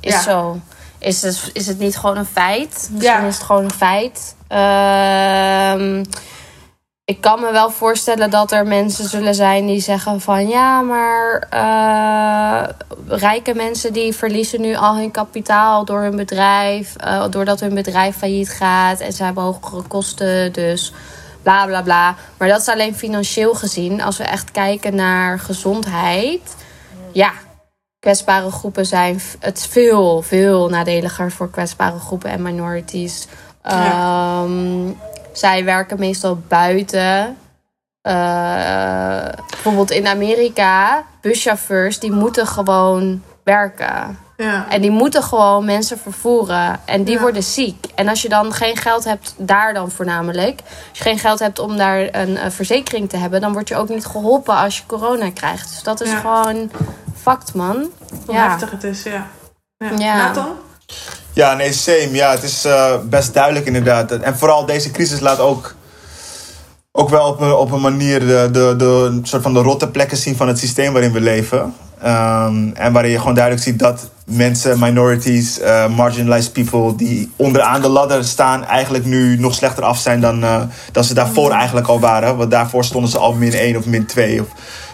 [0.00, 0.20] is Ja.
[0.20, 0.60] zo.
[0.98, 2.68] Is het, is het niet gewoon een feit?
[2.70, 3.18] Misschien Ja.
[3.26, 4.34] is het gewoon een feit.
[4.48, 6.04] Ehm,
[7.10, 10.48] ik kan me wel voorstellen dat er mensen zullen zijn die zeggen van...
[10.48, 12.68] ja, maar eh,
[13.06, 16.96] rijke mensen die verliezen nu al hun kapitaal door hun bedrijf...
[16.96, 20.92] eh, doordat hun bedrijf failliet gaat en ze hebben hogere kosten, dus
[21.42, 22.14] bla bla bla.
[22.38, 24.02] Maar dat is alleen financieel gezien.
[24.02, 26.56] Als we echt kijken naar gezondheid...
[27.12, 27.32] ja,
[27.98, 29.20] kwetsbare groepen zijn.
[29.38, 33.26] Het veel, veel nadeliger voor kwetsbare groepen en minorities.
[33.64, 34.46] Ja.
[35.40, 37.36] Zij werken meestal buiten.
[38.00, 44.18] Eh, bijvoorbeeld in Amerika, buschauffeurs, die moeten gewoon werken.
[44.36, 44.66] Ja.
[44.68, 46.80] En die moeten gewoon mensen vervoeren.
[46.84, 47.20] En die Ja.
[47.20, 47.86] worden ziek.
[47.94, 50.60] En als je dan geen geld hebt, daar dan voornamelijk.
[50.88, 53.88] Als je geen geld hebt om daar een, verzekering te hebben, dan word je ook
[53.88, 55.68] niet geholpen als je corona krijgt.
[55.70, 56.18] Dus dat is Ja.
[56.18, 56.70] gewoon
[57.16, 57.90] fucked, man.
[58.26, 59.26] Hoe heftig het is, ja.
[59.76, 59.90] Ja.
[59.98, 60.16] Ja.
[60.16, 60.48] Nathan?
[61.32, 62.10] Ja, nee, same.
[62.12, 64.12] Ja, het is eh, best duidelijk inderdaad.
[64.12, 65.74] En vooral deze crisis laat ook,
[66.92, 70.16] ook wel op een, op een manier de, de, de soort van de rotte plekken
[70.16, 71.74] zien van het systeem waarin we leven.
[72.02, 77.80] Ehm, en waarin je gewoon duidelijk ziet dat mensen, minorities, eh, marginalized people die onderaan
[77.82, 80.44] de ladder staan, eigenlijk nu nog slechter af zijn dan,
[80.92, 82.36] dan ze daarvoor eigenlijk al waren.
[82.36, 84.40] Want daarvoor stonden ze al min 1 of min 2.
[84.40, 84.46] Of,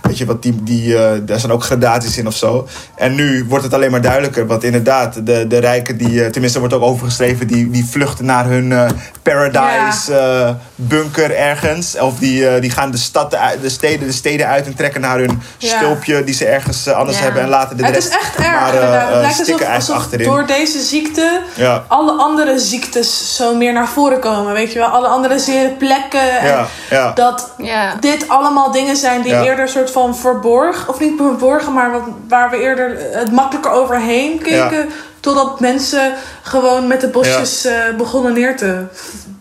[0.03, 2.69] weet je wat, die, die, eh, daar zijn ook gradaties in of zo.
[2.97, 4.47] En nu wordt het alleen maar duidelijker.
[4.47, 8.91] Want inderdaad, de, de rijken, die, tenminste wordt ook overgeschreven, die, die vluchten naar hun
[9.23, 11.99] paradise bunker ergens.
[11.99, 13.31] Of die, die gaan de, stad,
[13.63, 15.77] de, steden, de steden uit en trekken naar hun Ja.
[15.77, 17.23] stulpje die ze ergens anders Ja.
[17.25, 19.23] hebben en laten de Het rest is echt erg, maar, inderdaad.
[19.23, 20.27] eh, lijkt alsof, alsof achterin.
[20.27, 21.85] door deze ziekte Ja.
[21.89, 24.53] alle andere ziektes zo meer naar voren komen.
[24.53, 26.39] Weet je wel, alle andere zere plekken.
[26.41, 27.13] En Ja.
[27.15, 27.95] Dat Ja.
[28.01, 29.43] dit allemaal dingen zijn die Ja.
[29.43, 34.39] eerder soort van verborgen, of niet verborgen, maar wat, waar we eerder het makkelijker overheen
[34.43, 34.91] keken.
[35.21, 36.13] Totdat mensen
[36.43, 38.85] gewoon met de bosjes eh, begonnen neer te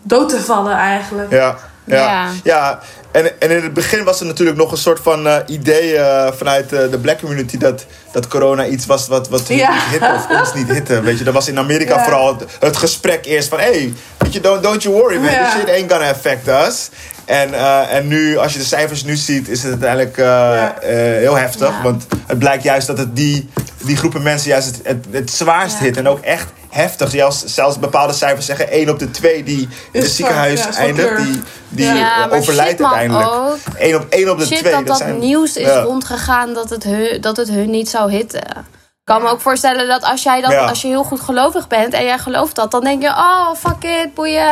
[0.02, 1.30] dood te vallen eigenlijk.
[1.32, 2.78] Ja, ja, ja.
[3.10, 6.32] En, en in het begin was er natuurlijk nog een soort van eh, idee eh,
[6.32, 9.72] vanuit eh, de black community dat, dat corona iets was wat, wat Ja.
[9.74, 11.00] niet hitte of ons niet hitte.
[11.00, 12.02] Weet je, dat was in Amerika Ja.
[12.02, 15.44] vooral het, het gesprek eerst van hey, weet je, don't, don't you worry man, Ja.
[15.44, 16.88] this shit ain't gonna affect us.
[17.24, 20.80] En, eh, en nu, als je de cijfers nu ziet, is het uiteindelijk eh, Ja.
[20.80, 21.68] eh, heel heftig.
[21.68, 21.82] Ja.
[21.82, 23.48] Want het blijkt juist dat het die,
[23.82, 25.84] die groepen mensen juist het, het, het zwaarst Ja.
[25.84, 25.96] hit.
[25.96, 27.10] En ook echt heftig.
[27.10, 30.72] Zelfs, zelfs bepaalde cijfers zeggen 1 op de 2 die in het Is ziekenhuis ja,
[30.74, 31.16] eindigt.
[31.16, 32.22] Die, die Ja.
[32.22, 33.28] Eh, maar overlijdt uiteindelijk.
[33.30, 33.56] ook.
[33.78, 34.72] 1 op, 1 op de Shit 2.
[34.72, 35.80] dat dat zijn, nieuws is ja.
[35.80, 38.40] rondgegaan dat het, hun, dat het hun niet zou hitten.
[38.40, 40.64] Ik kan me ook voorstellen dat als jij dat, Ja.
[40.64, 43.82] als je heel goed gelovig bent en jij gelooft dat, dan denk je, oh fuck
[43.84, 44.44] it, boeien.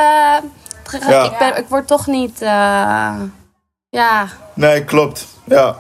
[1.09, 1.25] Ja.
[1.25, 2.43] Ik, ben, ik word toch niet.
[2.43, 3.15] eh,
[3.91, 4.27] ja.
[4.55, 5.27] Nee, klopt.
[5.45, 5.77] Ja.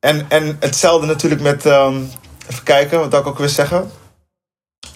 [0.00, 1.66] En, en hetzelfde natuurlijk met...
[1.66, 1.94] ehm,
[2.50, 3.90] even kijken, wat ik ook weer zeggen?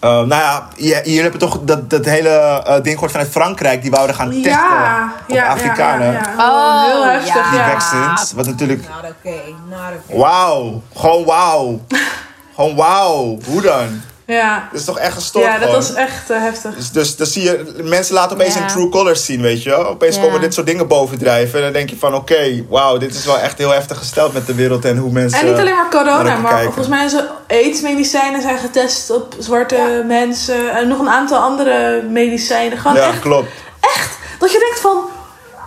[0.04, 3.30] Eh, nou ja, hier, hier heb je toch dat, dat hele eh, ding gehoord vanuit
[3.30, 3.82] Frankrijk.
[3.82, 6.12] Die wouden gaan testen Ja, op ja, Afrikanen.
[6.12, 6.50] Ja, ja, ja.
[6.50, 7.50] Oh, heel heftig, ja.
[7.50, 7.70] Die ja.
[7.70, 8.32] vaccins.
[8.32, 8.80] Wat natuurlijk...
[8.80, 10.18] Not okay, not okay.
[10.18, 10.82] Wauw.
[10.96, 11.80] Gewoon wauw.
[12.54, 13.38] Gewoon wauw.
[13.46, 14.02] Hoe dan?
[14.26, 15.74] Ja, Dat is toch echt gestoord ja dat gewoon?
[15.74, 16.74] was echt eh, heftig.
[16.76, 18.60] Dus, dus dan zie je, mensen laten opeens Ja.
[18.60, 19.86] hun true colors zien, weet je wel.
[19.86, 20.22] Opeens Ja.
[20.22, 21.58] komen dit soort dingen bovendrijven.
[21.58, 24.46] En dan denk je van, oké, wauw, dit is wel echt heel heftig gesteld met
[24.46, 25.40] de wereld en hoe mensen...
[25.40, 26.64] En niet alleen maar corona, maar kijken.
[26.72, 30.70] volgens mij zijn aidsmedicijnen zijn getest op zwarte mensen.
[30.76, 32.78] En nog een aantal andere medicijnen.
[32.78, 33.48] Gewoon Ja, echt, klopt.
[33.80, 35.12] echt, dat je denkt van...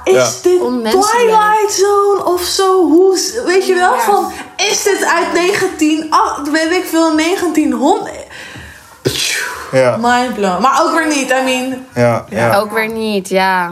[0.03, 0.29] Is Ja.
[0.41, 0.59] dit.
[0.91, 2.87] Twilight Zone of zo?
[2.87, 3.93] Hoe, weet je wel?
[3.93, 3.99] Ja.
[3.99, 6.07] Van, is dit uit 19...
[6.09, 8.11] ah, weet ik veel, 1900...
[9.71, 10.61] Ja, Mind blown.
[10.61, 11.85] Maar ook weer niet, I mean...
[11.93, 12.55] ja, ja.
[12.57, 13.71] Ook weer niet, ja.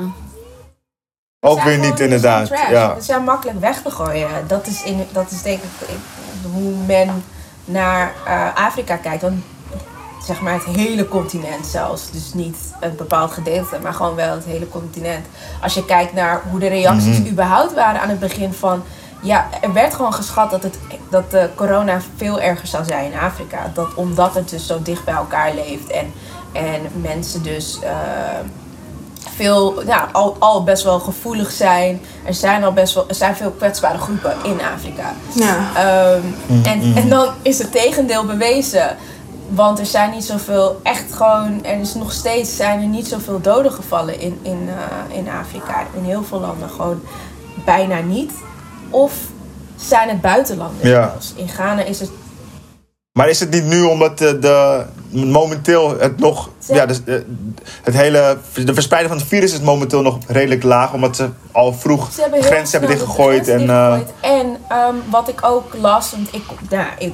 [1.39, 2.47] Ook weer niet inderdaad.
[2.69, 2.95] Ja.
[2.95, 4.29] We zijn makkelijk weg te gooien.
[4.47, 5.95] Dat is, in, dat is denk ik ik-
[6.53, 7.23] hoe men
[7.65, 9.21] naar eh, Afrika kijkt.
[9.21, 9.43] Want
[10.25, 12.11] zeg maar het hele continent zelfs.
[12.11, 15.25] Dus niet een bepaald gedeelte, maar gewoon wel het hele continent.
[15.61, 17.27] Als je kijkt naar hoe de reacties Mhm.
[17.29, 18.83] überhaupt waren aan het begin van...
[19.21, 20.77] Ja, er werd gewoon geschat dat, het,
[21.09, 23.71] dat de corona veel erger zou zijn in Afrika.
[23.73, 25.87] Dat, omdat het dus zo dicht bij elkaar leeft.
[25.87, 26.13] En,
[26.51, 27.79] en mensen dus...
[27.83, 27.89] eh,
[29.35, 32.01] veel, ja, al, al best wel gevoelig zijn.
[32.25, 35.13] Er zijn al best wel, er zijn veel kwetsbare groepen in Afrika.
[35.33, 35.57] Ja.
[35.75, 38.97] Ehm, Mm, en, en dan is het tegendeel bewezen.
[39.49, 43.41] Want er zijn niet zoveel, echt gewoon, er is nog steeds zijn er niet zoveel
[43.41, 45.83] doden gevallen in, in, eh, in Afrika.
[45.93, 47.01] In heel veel landen gewoon
[47.65, 48.31] bijna niet.
[48.89, 49.13] Of
[49.75, 51.15] zijn het buitenlanders Ja.
[51.35, 52.09] In Ghana is het
[53.11, 56.49] Maar is het niet nu omdat de, de momenteel het nog...
[56.59, 57.15] Ja, dus, eh,
[57.83, 60.93] het hele, de verspreiding van het virus is momenteel nog redelijk laag.
[60.93, 63.47] Omdat ze al vroeg Ze hebben grens hebben de dichtgegooid.
[63.47, 64.11] En, eh, dichtgegooid.
[64.21, 67.13] En ehm, wat ik ook las, want ik, nou, ik,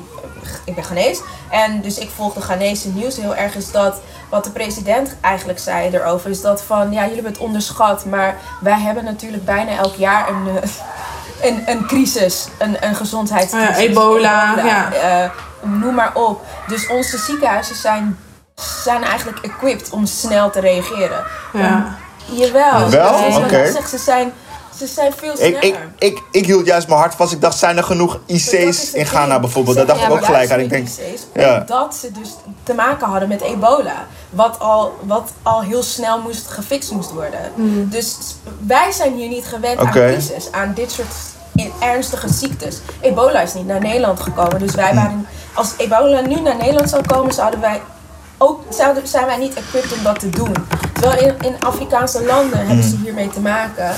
[0.65, 1.21] ik ben Ghanese.
[1.49, 3.55] En dus ik volg de Ghanese nieuws heel erg.
[3.55, 6.29] Is dat wat de president eigenlijk zei erover.
[6.29, 8.05] Is dat van, ja, jullie hebben het onderschat.
[8.05, 10.69] Maar wij hebben natuurlijk bijna elk jaar een, eh,
[11.41, 12.47] een, een crisis.
[12.57, 13.75] Een, een gezondheidscrisis.
[13.77, 14.91] Ja, ebola, ja.
[14.93, 15.29] eh,
[15.61, 16.45] noem maar op.
[16.67, 18.19] Dus onze ziekenhuizen zijn,
[18.83, 21.23] zijn eigenlijk equipped om snel te reageren.
[21.53, 21.95] Ja.
[22.25, 22.89] Jawel.
[22.89, 23.13] Wel?
[23.43, 23.71] Oké.
[23.71, 24.33] zeg, Ze zijn,
[24.77, 25.63] ze zijn veel sneller.
[25.63, 27.31] ik, ik, ik, ik hield juist mijn hart vast.
[27.31, 29.41] Ik dacht, zijn er genoeg IC's in Ghana ding.
[29.41, 29.77] bijvoorbeeld?
[29.77, 30.59] Dat dacht ik ook gelijk aan.
[30.59, 31.59] Ik denk, IC's, ja.
[31.59, 32.29] Omdat ze dus
[32.63, 34.07] te maken hadden met ebola.
[34.29, 37.51] Wat al, wat al heel snel moest, gefixt moest worden.
[37.89, 38.17] Dus
[38.67, 40.51] wij zijn hier niet gewend aan crisis.
[40.51, 41.13] Aan dit soort
[41.79, 42.79] ernstige ziektes.
[43.01, 44.59] Ebola is niet naar Nederland gekomen.
[44.59, 45.27] Dus wij waren...
[45.53, 47.81] Als ebola nu naar Nederland zou komen, zouden wij...
[48.37, 50.53] Ook zouden, zijn wij niet equipped om dat te doen.
[50.93, 53.95] Terwijl in, in Afrikaanse landen hebben ze hiermee te maken.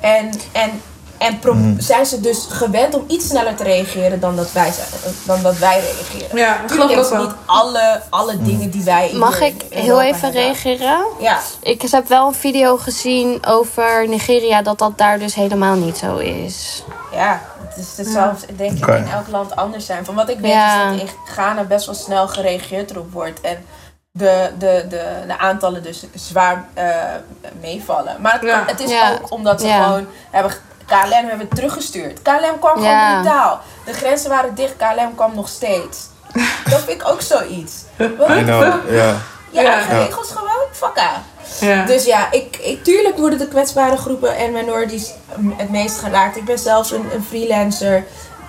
[0.00, 0.70] En, en,
[1.18, 4.86] en pro- zijn ze dus gewend om iets sneller te reageren dan dat wij, zijn,
[5.24, 6.36] dan dat wij reageren.
[6.38, 9.10] Ja, dat Tuurlijk geloof ik ook niet alle, alle dingen die wij...
[9.14, 10.40] Mag ik in heel Europa even hebben.
[10.42, 11.04] reageren?
[11.20, 11.38] Ja.
[11.60, 16.16] Ik heb wel een video gezien over Nigeria dat dat daar dus helemaal niet zo
[16.16, 16.82] is.
[17.12, 20.04] Ja, het, is, het zal denk ik in elk land anders zijn.
[20.04, 20.90] Van wat ik weet Ja.
[20.90, 23.40] is dat in Ghana best wel snel gereageerd erop wordt.
[23.40, 23.64] En
[24.16, 26.84] de, de, de, de aantallen dus zwaar eh,
[27.60, 28.16] meevallen.
[28.20, 28.62] Maar het, Ja.
[28.66, 29.12] het is Ja.
[29.12, 29.82] ook omdat ze Ja.
[29.84, 30.52] gewoon hebben...
[30.86, 32.22] KLM hebben teruggestuurd.
[32.22, 33.06] KLM kwam Ja.
[33.08, 33.60] gewoon brutaal.
[33.84, 35.98] De grenzen waren dicht, KLM kwam nog steeds.
[36.70, 37.74] Dat vind ik ook zoiets.
[37.96, 39.14] Wat I know, ja.
[39.54, 40.04] Eigen Ja.
[40.04, 41.10] regels gewoon, fakka.
[41.60, 41.84] Ja.
[41.84, 45.12] Dus ja, ik, ik, tuurlijk worden de kwetsbare groepen en minorities
[45.56, 46.36] het meest geraakt.
[46.36, 48.04] Ik ben zelfs een, een freelancer.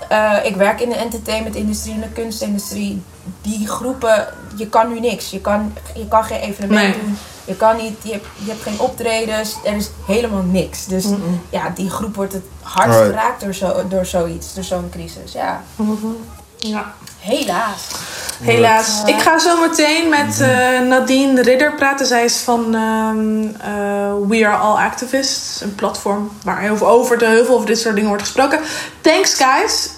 [0.09, 3.03] eh, ik werk in de entertainment-industrie en de kunstindustrie.
[3.41, 5.29] Die groepen, je kan nu niks.
[5.29, 7.01] Je kan, je kan geen evenement Nee.
[7.03, 7.17] doen.
[7.45, 9.55] Je kan niet, je hebt, je hebt geen optredens.
[9.63, 10.85] Er is helemaal niks.
[10.85, 11.05] Dus
[11.49, 13.09] ja, die groep wordt het hardst Right.
[13.13, 15.31] geraakt door, zo, door zoiets, door zo'n crisis.
[15.31, 15.61] Ja,
[16.57, 16.93] Ja.
[17.19, 17.81] helaas.
[18.41, 19.01] Helaas.
[19.05, 22.05] Ik ga zo meteen met eh, Nadine Ridder praten.
[22.05, 25.61] Zij is van ehm, eh, We Are All Activists.
[25.61, 28.59] Een platform waar heel veel over, de, heel veel over dit soort dingen wordt gesproken.
[29.01, 29.89] Thanks guys.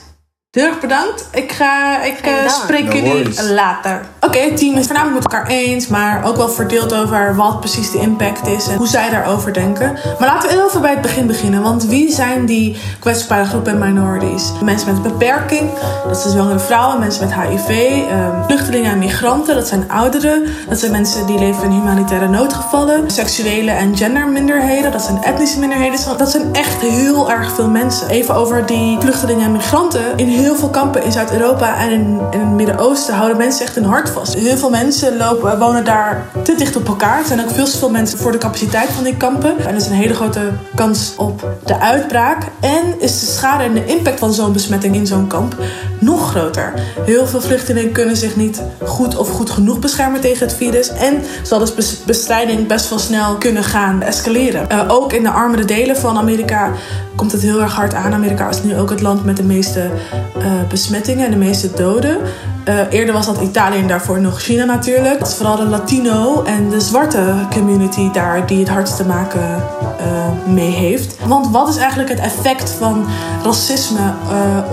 [0.60, 1.28] Heel erg bedankt.
[1.32, 3.50] Ik, ga, ik eh, spreek No jullie worries.
[3.50, 4.02] later.
[4.22, 5.88] Oké, het team is voornamelijk met elkaar eens.
[5.88, 8.68] Maar ook wel verdeeld over wat precies de impact is.
[8.68, 9.94] En hoe zij daarover denken.
[10.20, 11.62] Maar laten we heel even bij het begin beginnen.
[11.62, 14.52] Want wie zijn die kwetsbare groepen en minorities?
[14.64, 15.70] Mensen met een beperking.
[16.08, 17.00] Dat zijn zwangere vrouwen.
[17.00, 17.70] Mensen met HIV.
[18.10, 19.56] ehm, vluchtelingen en migranten.
[19.56, 20.44] Dat zijn ouderen.
[20.70, 23.12] Dat zijn mensen die leven in humanitaire noodgevallen.
[23.12, 24.92] Seksuele en genderminderheden.
[24.92, 26.18] Dat zijn etnische minderheden.
[26.18, 28.10] Dat zijn echt heel erg veel mensen.
[28.10, 30.02] Even over die vluchtelingen en migranten.
[30.16, 34.10] In heel veel kampen in Zuid-Europa en in, het Midden-Oosten houden mensen echt hun hart
[34.10, 34.34] vast.
[34.34, 37.20] Heel veel mensen lopen, wonen daar te dicht op elkaar.
[37.20, 39.60] Er zijn ook veel te veel mensen voor de capaciteit van die kampen.
[39.60, 42.44] En er is een hele grote kans op de uitbraak.
[42.60, 45.56] En is de schade en de impact van zo'n besmetting in zo'n kamp
[46.00, 46.74] nog groter.
[47.06, 50.90] Heel veel vluchtelingen kunnen zich niet goed of goed genoeg beschermen tegen het virus.
[50.90, 54.70] En zal dus bes- bestrijding best wel snel kunnen gaan escaleren.
[54.70, 56.72] Eh, ook in de armere delen van Amerika
[57.16, 58.14] komt het heel erg hard aan.
[58.14, 59.90] Amerika is nu ook het land met de meeste
[60.38, 62.18] eh, besmettingen en de meeste doden.
[62.64, 65.20] Eh, eerder was dat Italië en daarvoor nog China natuurlijk.
[65.20, 69.64] Het is vooral de Latino en de zwarte community daar die het hardst te maken
[70.00, 71.16] eh, mee heeft.
[71.26, 73.06] Want wat is eigenlijk het effect van
[73.44, 74.14] racisme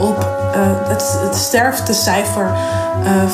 [0.00, 0.34] op
[0.88, 2.50] het, het sterftecijfer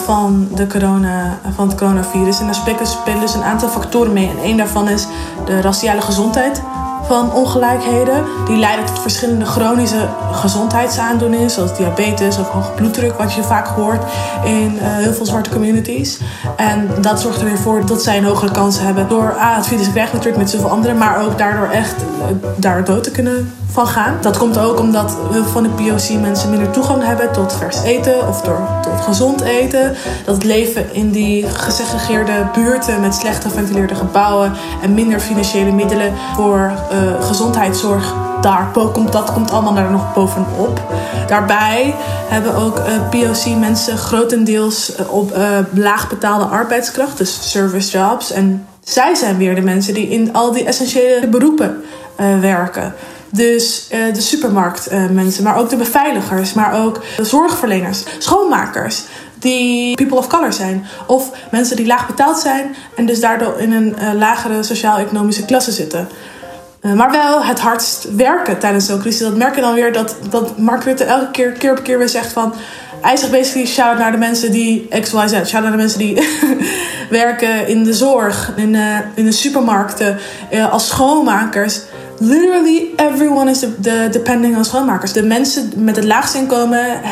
[0.05, 2.41] van, de corona, van het coronavirus?
[2.41, 4.29] En daar spelen dus een aantal factoren mee.
[4.29, 5.07] En één daarvan is
[5.45, 6.63] de raciale gezondheid
[7.13, 8.25] van ongelijkheden.
[8.47, 14.03] Die leiden tot verschillende chronische gezondheidsaandoeningen, zoals diabetes of hoge bloeddruk, wat je vaak hoort
[14.45, 16.19] in eh, heel veel zwarte communities.
[16.57, 19.67] En dat zorgt er weer voor dat zij een hogere kans hebben door ah, het
[19.67, 23.53] virus krijgen natuurlijk met zoveel anderen, maar ook daardoor echt eh, daar dood te kunnen
[23.73, 24.17] van gaan.
[24.21, 27.83] Dat komt ook omdat heel veel van de POC mensen minder toegang hebben tot vers
[27.83, 29.95] eten of door, tot gezond eten.
[30.25, 36.13] Dat het leven in die gesegregeerde buurten met slecht geventileerde gebouwen en minder financiële middelen
[36.37, 36.73] voor
[37.03, 38.15] eh, gezondheidszorg.
[38.41, 40.81] Daar komt, dat komt allemaal daar nog bovenop.
[41.27, 41.95] Daarbij
[42.29, 48.33] hebben ook eh, POC mensen grotendeels eh, op eh, laag betaalde arbeidskracht, dus service jobs.
[48.33, 51.83] En zij zijn weer de mensen die in al die essentiële beroepen
[52.17, 52.95] eh, werken.
[53.31, 59.05] Dus eh, de supermarktmensen, maar ook de beveiligers, maar ook de zorgverleners, schoonmakers
[59.39, 60.87] die people of color zijn.
[61.07, 65.73] Of mensen die laag betaald zijn en dus daardoor in een eh, lagere sociaal-economische klasse
[65.73, 66.09] zitten.
[66.83, 69.21] Eh, maar wel het hardst werken tijdens zo'n crisis.
[69.21, 72.09] Dat merk je dan weer dat, dat Mark Rutte elke keer, keer op keer weer
[72.09, 72.55] zegt van...
[73.01, 75.45] Hij zegt basically shout naar de mensen die XYZ.
[75.45, 76.29] Shout naar de mensen die
[77.11, 80.19] werken in de zorg, in de, in de supermarkten,
[80.51, 81.81] eh, als schoonmakers.
[82.23, 85.13] Literally everyone is de, de depending on schoonmakers.
[85.13, 87.11] De mensen met het laagste inkomen eh,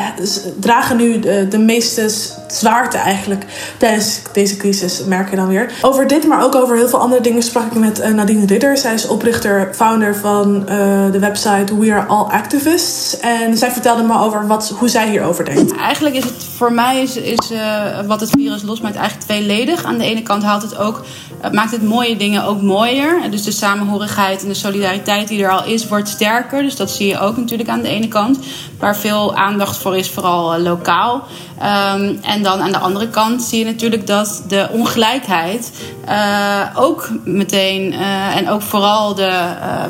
[0.61, 2.09] dragen nu de, de meeste
[2.53, 3.45] zwaarte eigenlijk
[3.79, 5.73] tijdens deze crisis, merk je dan weer.
[5.83, 8.77] Over dit, maar ook over heel veel andere dingen sprak ik met eh, Nadine Ridder.
[8.77, 10.77] Zij is oprichter, founder van eh,
[11.13, 13.21] de website We Are All Activists.
[13.21, 15.77] En zij vertelde me over wat, hoe zij hierover denkt.
[15.77, 19.85] Eigenlijk is het voor mij is, is eh, wat het virus losmaakt eigenlijk tweeledig.
[19.85, 21.05] Aan de ene kant haalt het ook,
[21.53, 23.31] maakt het mooie dingen ook mooier.
[23.31, 26.63] Dus de samenhorigheid en de solidariteit die er al is, wordt sterker.
[26.63, 28.39] Dus dat zie je ook natuurlijk aan de ene kant.
[28.81, 31.23] Waar veel aandacht voor is, vooral eh, lokaal.
[31.59, 35.73] Ehm, en dan aan de andere kant zie je natuurlijk dat de ongelijkheid
[36.05, 39.33] eh, ook meteen, eh, en ook vooral de,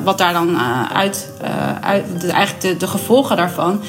[0.05, 0.59] wat daar dan
[0.95, 1.33] uit,
[1.81, 3.81] uit eigenlijk de, de gevolgen daarvan,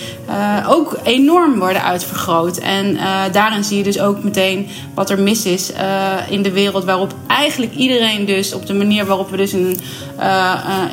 [0.67, 2.57] ook enorm worden uitvergroot.
[2.57, 2.97] En
[3.31, 5.71] daarin zie je dus ook meteen wat er mis is
[6.29, 9.79] in de wereld, waarop eigenlijk iedereen dus op de manier waarop we dus in,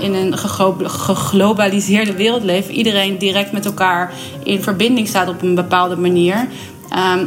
[0.00, 3.97] in een geglo- geglobaliseerde wereld leven, iedereen direct met elkaar
[4.42, 6.48] in verbinding staat op een bepaalde manier.
[6.88, 7.24] Ehm,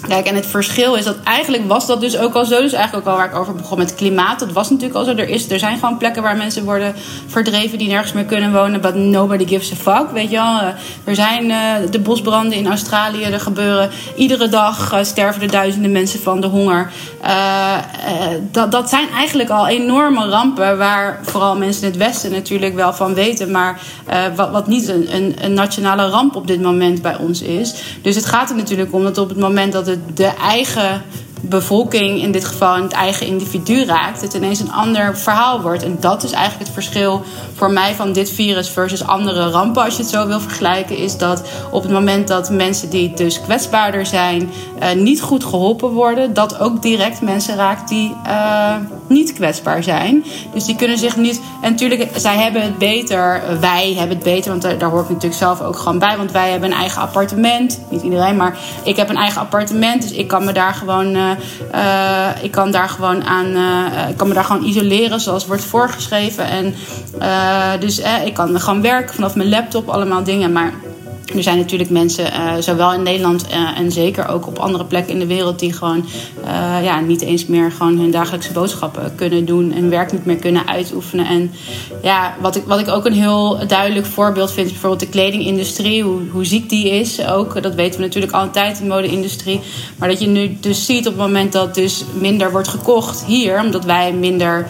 [0.00, 2.60] Kijk, en het verschil is dat eigenlijk was dat dus ook al zo.
[2.60, 4.38] Dus eigenlijk ook al waar ik over begon met klimaat.
[4.38, 5.10] Dat was natuurlijk al zo.
[5.10, 6.94] Er, is, er zijn gewoon plekken waar mensen worden
[7.26, 8.80] verdreven die nergens meer kunnen wonen.
[8.80, 10.58] But nobody gives a fuck, weet je wel.
[10.58, 10.68] Eh,
[11.04, 13.22] Er zijn eh, de bosbranden in Australië.
[13.22, 16.92] Er gebeuren iedere dag eh, sterven er duizenden mensen van de honger.
[18.50, 22.92] Dat, dat zijn eigenlijk al enorme rampen waar vooral mensen in het Westen natuurlijk wel
[22.92, 23.50] van weten.
[23.50, 23.80] Maar
[24.36, 27.74] wat, wat niet een, een, een nationale ramp op dit moment bij ons is.
[28.02, 31.02] Dus het gaat er natuurlijk om dat op het moment dat de eigen
[31.40, 35.82] bevolking in dit geval in het eigen individu raakt, het ineens een ander verhaal wordt.
[35.82, 37.22] En dat is eigenlijk het verschil
[37.54, 41.16] voor mij van dit virus versus andere rampen, als je het zo wil vergelijken, is
[41.16, 44.50] dat op het moment dat mensen die dus kwetsbaarder zijn,
[44.82, 48.74] uh, niet goed geholpen worden, dat ook direct mensen raakt die uh,
[49.08, 50.24] niet kwetsbaar zijn.
[50.54, 51.40] Dus die kunnen zich niet.
[51.62, 55.40] En natuurlijk, zij hebben het beter, wij hebben het beter, want daar, hoor ik natuurlijk
[55.40, 57.80] zelf ook gewoon bij, want wij hebben een eigen appartement.
[57.90, 61.16] Niet iedereen, maar ik heb een eigen appartement, dus ik kan me daar gewoon.
[61.74, 65.64] Uh, ik kan daar gewoon aan, uh, ik kan me daar gewoon isoleren zoals wordt
[65.64, 66.44] voorgeschreven.
[66.44, 66.74] En
[67.80, 70.52] dus ik kan gewoon werken vanaf mijn laptop, allemaal dingen.
[70.52, 70.72] Maar
[71.34, 75.12] er zijn natuurlijk mensen, uh, zowel in Nederland uh, en zeker ook op andere plekken
[75.12, 76.04] in de wereld, die gewoon
[76.44, 80.36] uh, ja, niet eens meer gewoon hun dagelijkse boodschappen kunnen doen en werk niet meer
[80.36, 81.26] kunnen uitoefenen.
[81.26, 81.52] En
[82.02, 86.02] ja, wat ik, wat ik ook een heel duidelijk voorbeeld vind, is bijvoorbeeld de kledingindustrie,
[86.02, 87.26] hoe, hoe ziek die is.
[87.26, 89.60] Ook, dat weten we natuurlijk altijd de mode-industrie.
[89.98, 93.60] Maar dat je nu dus ziet op het moment dat dus minder wordt gekocht hier,
[93.60, 94.66] omdat wij minder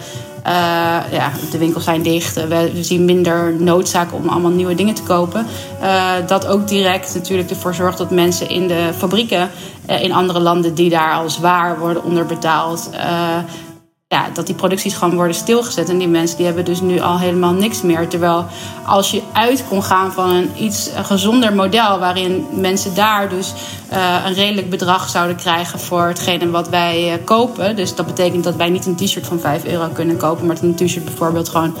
[1.11, 2.47] ja, de winkels zijn dicht.
[2.47, 5.45] We, zien minder noodzaak om allemaal nieuwe dingen te kopen.
[5.81, 9.49] Uh, dat ook direct natuurlijk ervoor zorgt dat mensen in de fabrieken
[9.89, 12.89] uh, in andere landen die daar al zwaar worden onderbetaald.
[14.09, 15.89] Ja, dat die producties gewoon worden stilgezet.
[15.89, 18.07] En die mensen die hebben dus nu al helemaal niks meer.
[18.07, 18.45] Terwijl
[18.85, 23.53] als je uit kon gaan van een iets gezonder model, waarin mensen daar dus
[23.91, 27.75] uh, een redelijk bedrag zouden krijgen voor hetgene wat wij uh, kopen.
[27.75, 30.63] Dus dat betekent dat wij niet een t-shirt van 5 euro kunnen kopen, maar dat
[30.63, 31.75] een t-shirt bijvoorbeeld gewoon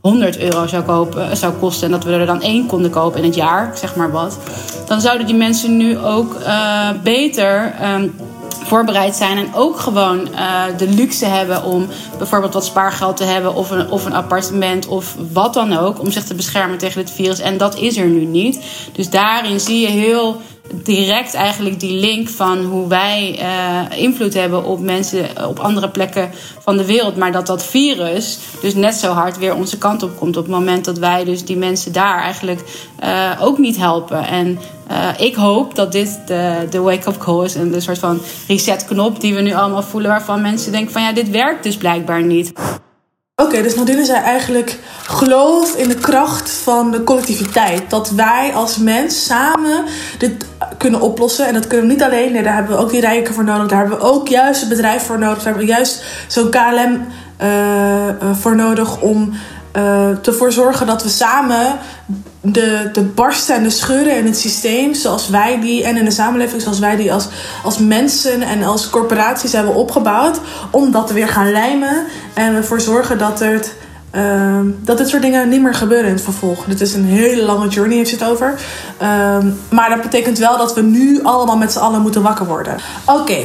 [0.00, 3.24] 100 euro zou, kopen, zou kosten en dat we er dan één konden kopen in
[3.24, 4.38] het jaar, zeg maar wat.
[4.86, 6.36] Dan zouden die mensen nu ook
[7.02, 7.74] beter.
[7.94, 8.14] Um,
[8.66, 11.86] voorbereid zijn en ook gewoon uh, de luxe hebben om
[12.18, 16.10] bijvoorbeeld wat spaargeld te hebben of een, of een appartement of wat dan ook om
[16.10, 17.38] zich te beschermen tegen het virus.
[17.38, 18.64] En dat is er nu niet.
[18.92, 20.40] Dus daarin zie je heel
[20.72, 26.30] direct eigenlijk die link van hoe wij uh, invloed hebben op mensen op andere plekken
[26.58, 27.16] van de wereld.
[27.16, 30.36] Maar dat dat virus dus net zo hard weer onze kant op komt.
[30.36, 32.60] Op het moment dat wij dus die mensen daar eigenlijk
[33.04, 34.26] uh, ook niet helpen.
[34.26, 34.58] En
[35.18, 39.34] ik hoop dat dit de, de wake-up call is en de soort van reset-knop die
[39.34, 40.10] we nu allemaal voelen.
[40.10, 42.52] Waarvan mensen denken van ja, dit werkt dus blijkbaar niet.
[43.36, 47.90] Oké, dus Nadine zei eigenlijk geloof in de kracht van de collectiviteit.
[47.90, 49.84] Dat wij als mens samen
[50.18, 50.46] dit
[50.78, 51.46] kunnen oplossen.
[51.46, 52.32] En dat kunnen we niet alleen.
[52.32, 53.68] Nee, daar hebben we ook die rijken voor nodig.
[53.68, 55.36] Daar hebben we ook juist een bedrijf voor nodig.
[55.36, 57.06] Daar hebben we juist zo'n KLM
[57.42, 59.32] uh, uh, voor nodig om
[59.76, 61.78] uh, ervoor zorgen dat we samen
[62.40, 66.10] de, de barsten en de scheuren in het systeem, zoals wij die, en in de
[66.10, 67.28] samenleving, zoals wij die als,
[67.62, 73.18] als mensen en als corporaties hebben opgebouwd, om dat weer gaan lijmen en ervoor zorgen
[73.18, 73.74] dat het.
[74.16, 76.64] Uh, dat dit soort dingen niet meer gebeuren in het vervolg.
[76.64, 78.54] Dit is een hele lange journey, heeft het over.
[79.02, 82.76] Uh, maar dat betekent wel dat we nu allemaal met z'n allen moeten wakker worden.
[83.04, 83.36] Oké,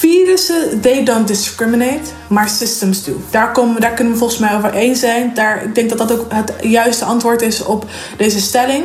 [0.00, 3.12] virussen, they don't discriminate, maar systems do.
[3.30, 5.34] Daar, komen, daar kunnen we volgens mij over eens zijn.
[5.34, 7.84] Daar, ik denk dat dat ook het juiste antwoord is op
[8.16, 8.84] deze stelling.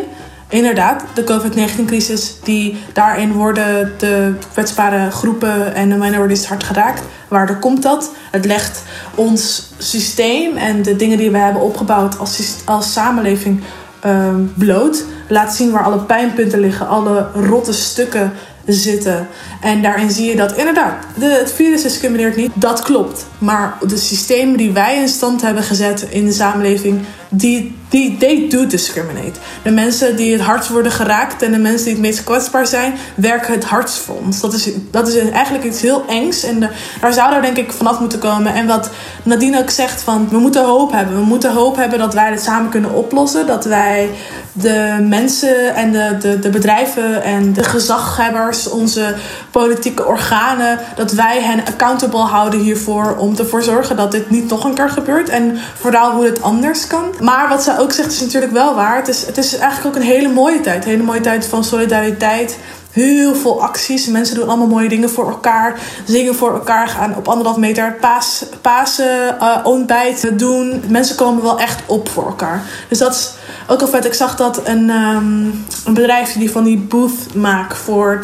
[0.55, 7.01] Inderdaad, de COVID-19-crisis, die daarin worden de kwetsbare groepen en de minorities hard geraakt.
[7.27, 8.11] Waardoor komt dat?
[8.31, 8.83] Het legt
[9.15, 13.61] ons systeem en de dingen die we hebben opgebouwd als, als samenleving
[14.05, 15.03] um, bloot.
[15.27, 18.33] Laat zien waar alle pijnpunten liggen, alle rotte stukken
[18.65, 19.27] zitten.
[19.61, 22.51] En daarin zie je dat inderdaad, de, het virus discrimineert niet.
[22.53, 23.25] Dat klopt.
[23.37, 28.45] Maar de systemen die wij in stand hebben gezet in de samenleving, die, die they
[28.49, 29.39] do discriminate.
[29.63, 32.93] De mensen die het hardst worden geraakt en de mensen die het meest kwetsbaar zijn,
[33.15, 34.41] werken het hardst voor ons.
[34.41, 36.43] Dat is, dat is eigenlijk iets heel engs.
[36.43, 36.69] En
[37.01, 38.53] daar zouden we denk ik vanaf moeten komen.
[38.53, 38.89] En wat
[39.23, 41.15] Nadine ook zegt van, we moeten hoop hebben.
[41.15, 43.47] We moeten hoop hebben dat wij dit samen kunnen oplossen.
[43.47, 44.09] Dat wij
[44.51, 49.15] de mensen en de, de, de bedrijven en de gezaghebbers, onze
[49.51, 54.63] politieke organen, dat wij hen accountable houden hiervoor om ervoor zorgen dat dit niet nog
[54.63, 55.29] een keer gebeurt.
[55.29, 57.13] En vooral hoe het anders kan.
[57.19, 58.95] Maar wat ook zegt is natuurlijk wel waar.
[58.95, 60.83] Het is, het is eigenlijk ook een hele mooie tijd.
[60.83, 62.57] Een hele mooie tijd van solidariteit.
[62.91, 64.07] Heel veel acties.
[64.07, 65.79] Mensen doen allemaal mooie dingen voor elkaar.
[66.05, 66.87] Zingen voor elkaar.
[66.87, 70.83] Gaan op anderhalf meter paas, Pasen, uh, ontbijt doen.
[70.87, 72.61] Mensen komen wel echt op voor elkaar.
[72.89, 73.31] Dus dat is
[73.67, 74.05] ook al vet.
[74.05, 78.19] Ik zag dat een, um, een bedrijf die van die booth maakt voor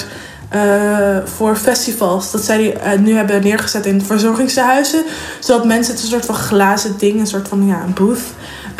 [0.55, 2.31] uh, voor festivals.
[2.31, 5.03] Dat zij die uh, nu hebben neergezet in verzorgingstehuizen.
[5.39, 8.23] Zodat mensen het een soort van glazen ding, een soort van ja, een booth.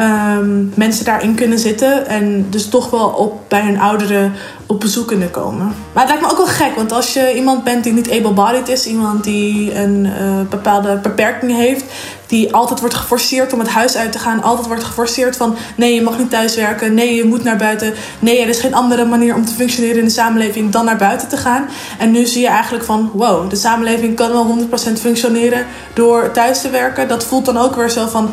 [0.01, 2.07] Ehm, mensen daarin kunnen zitten.
[2.07, 4.33] En dus toch wel op, bij hun ouderen
[4.65, 5.75] op bezoek kunnen komen.
[5.93, 8.69] Maar het lijkt me ook wel gek, want als je iemand bent die niet able-bodied
[8.69, 11.83] is, iemand die een eh, bepaalde beperking heeft,
[12.27, 15.93] die altijd wordt geforceerd om het huis uit te gaan, altijd wordt geforceerd van nee,
[15.93, 19.35] je mag niet thuiswerken, nee, je moet naar buiten, nee, er is geen andere manier
[19.35, 21.65] om te functioneren in de samenleving dan naar buiten te gaan.
[21.99, 26.61] En nu zie je eigenlijk van wow, de samenleving kan wel 100% functioneren door thuis
[26.61, 27.07] te werken.
[27.07, 28.29] Dat voelt dan ook weer zo van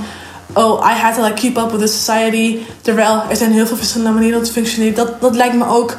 [0.52, 2.58] oh, I had to like keep up with the society.
[2.80, 4.94] Terwijl er zijn heel veel verschillende manieren om te functioneren.
[4.94, 5.96] Dat, dat lijkt me ook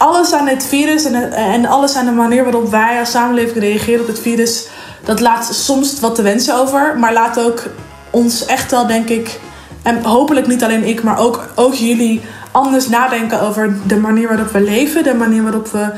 [0.00, 4.00] alles aan het virus en, en alles aan de manier waarop wij als samenleving reageren
[4.00, 4.66] op het virus,
[5.04, 7.62] dat laat soms wat te wensen over, maar laat ook
[8.10, 9.40] ons echt wel, denk ik,
[9.82, 12.20] en hopelijk niet alleen ik, maar ook, ook jullie
[12.50, 15.92] anders nadenken over de manier waarop we leven, de manier waarop we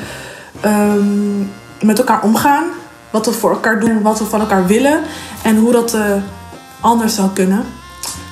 [0.61, 1.39] ehm,
[1.81, 2.65] met elkaar omgaan,
[3.11, 5.01] wat we voor elkaar doen, wat we van elkaar willen
[5.43, 6.01] en hoe dat uh,
[6.83, 7.65] anders zou kunnen.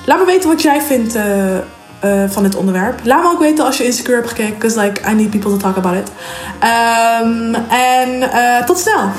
[0.05, 1.15] Laat me weten wat jij vindt.
[1.15, 1.23] Uh,
[2.05, 2.99] uh, van dit onderwerp.
[3.03, 4.53] Laat me ook weten als je insecure hebt gekeken.
[4.53, 6.11] Because like, I need people to talk about it.
[6.63, 9.09] Um, en uh, tot snel!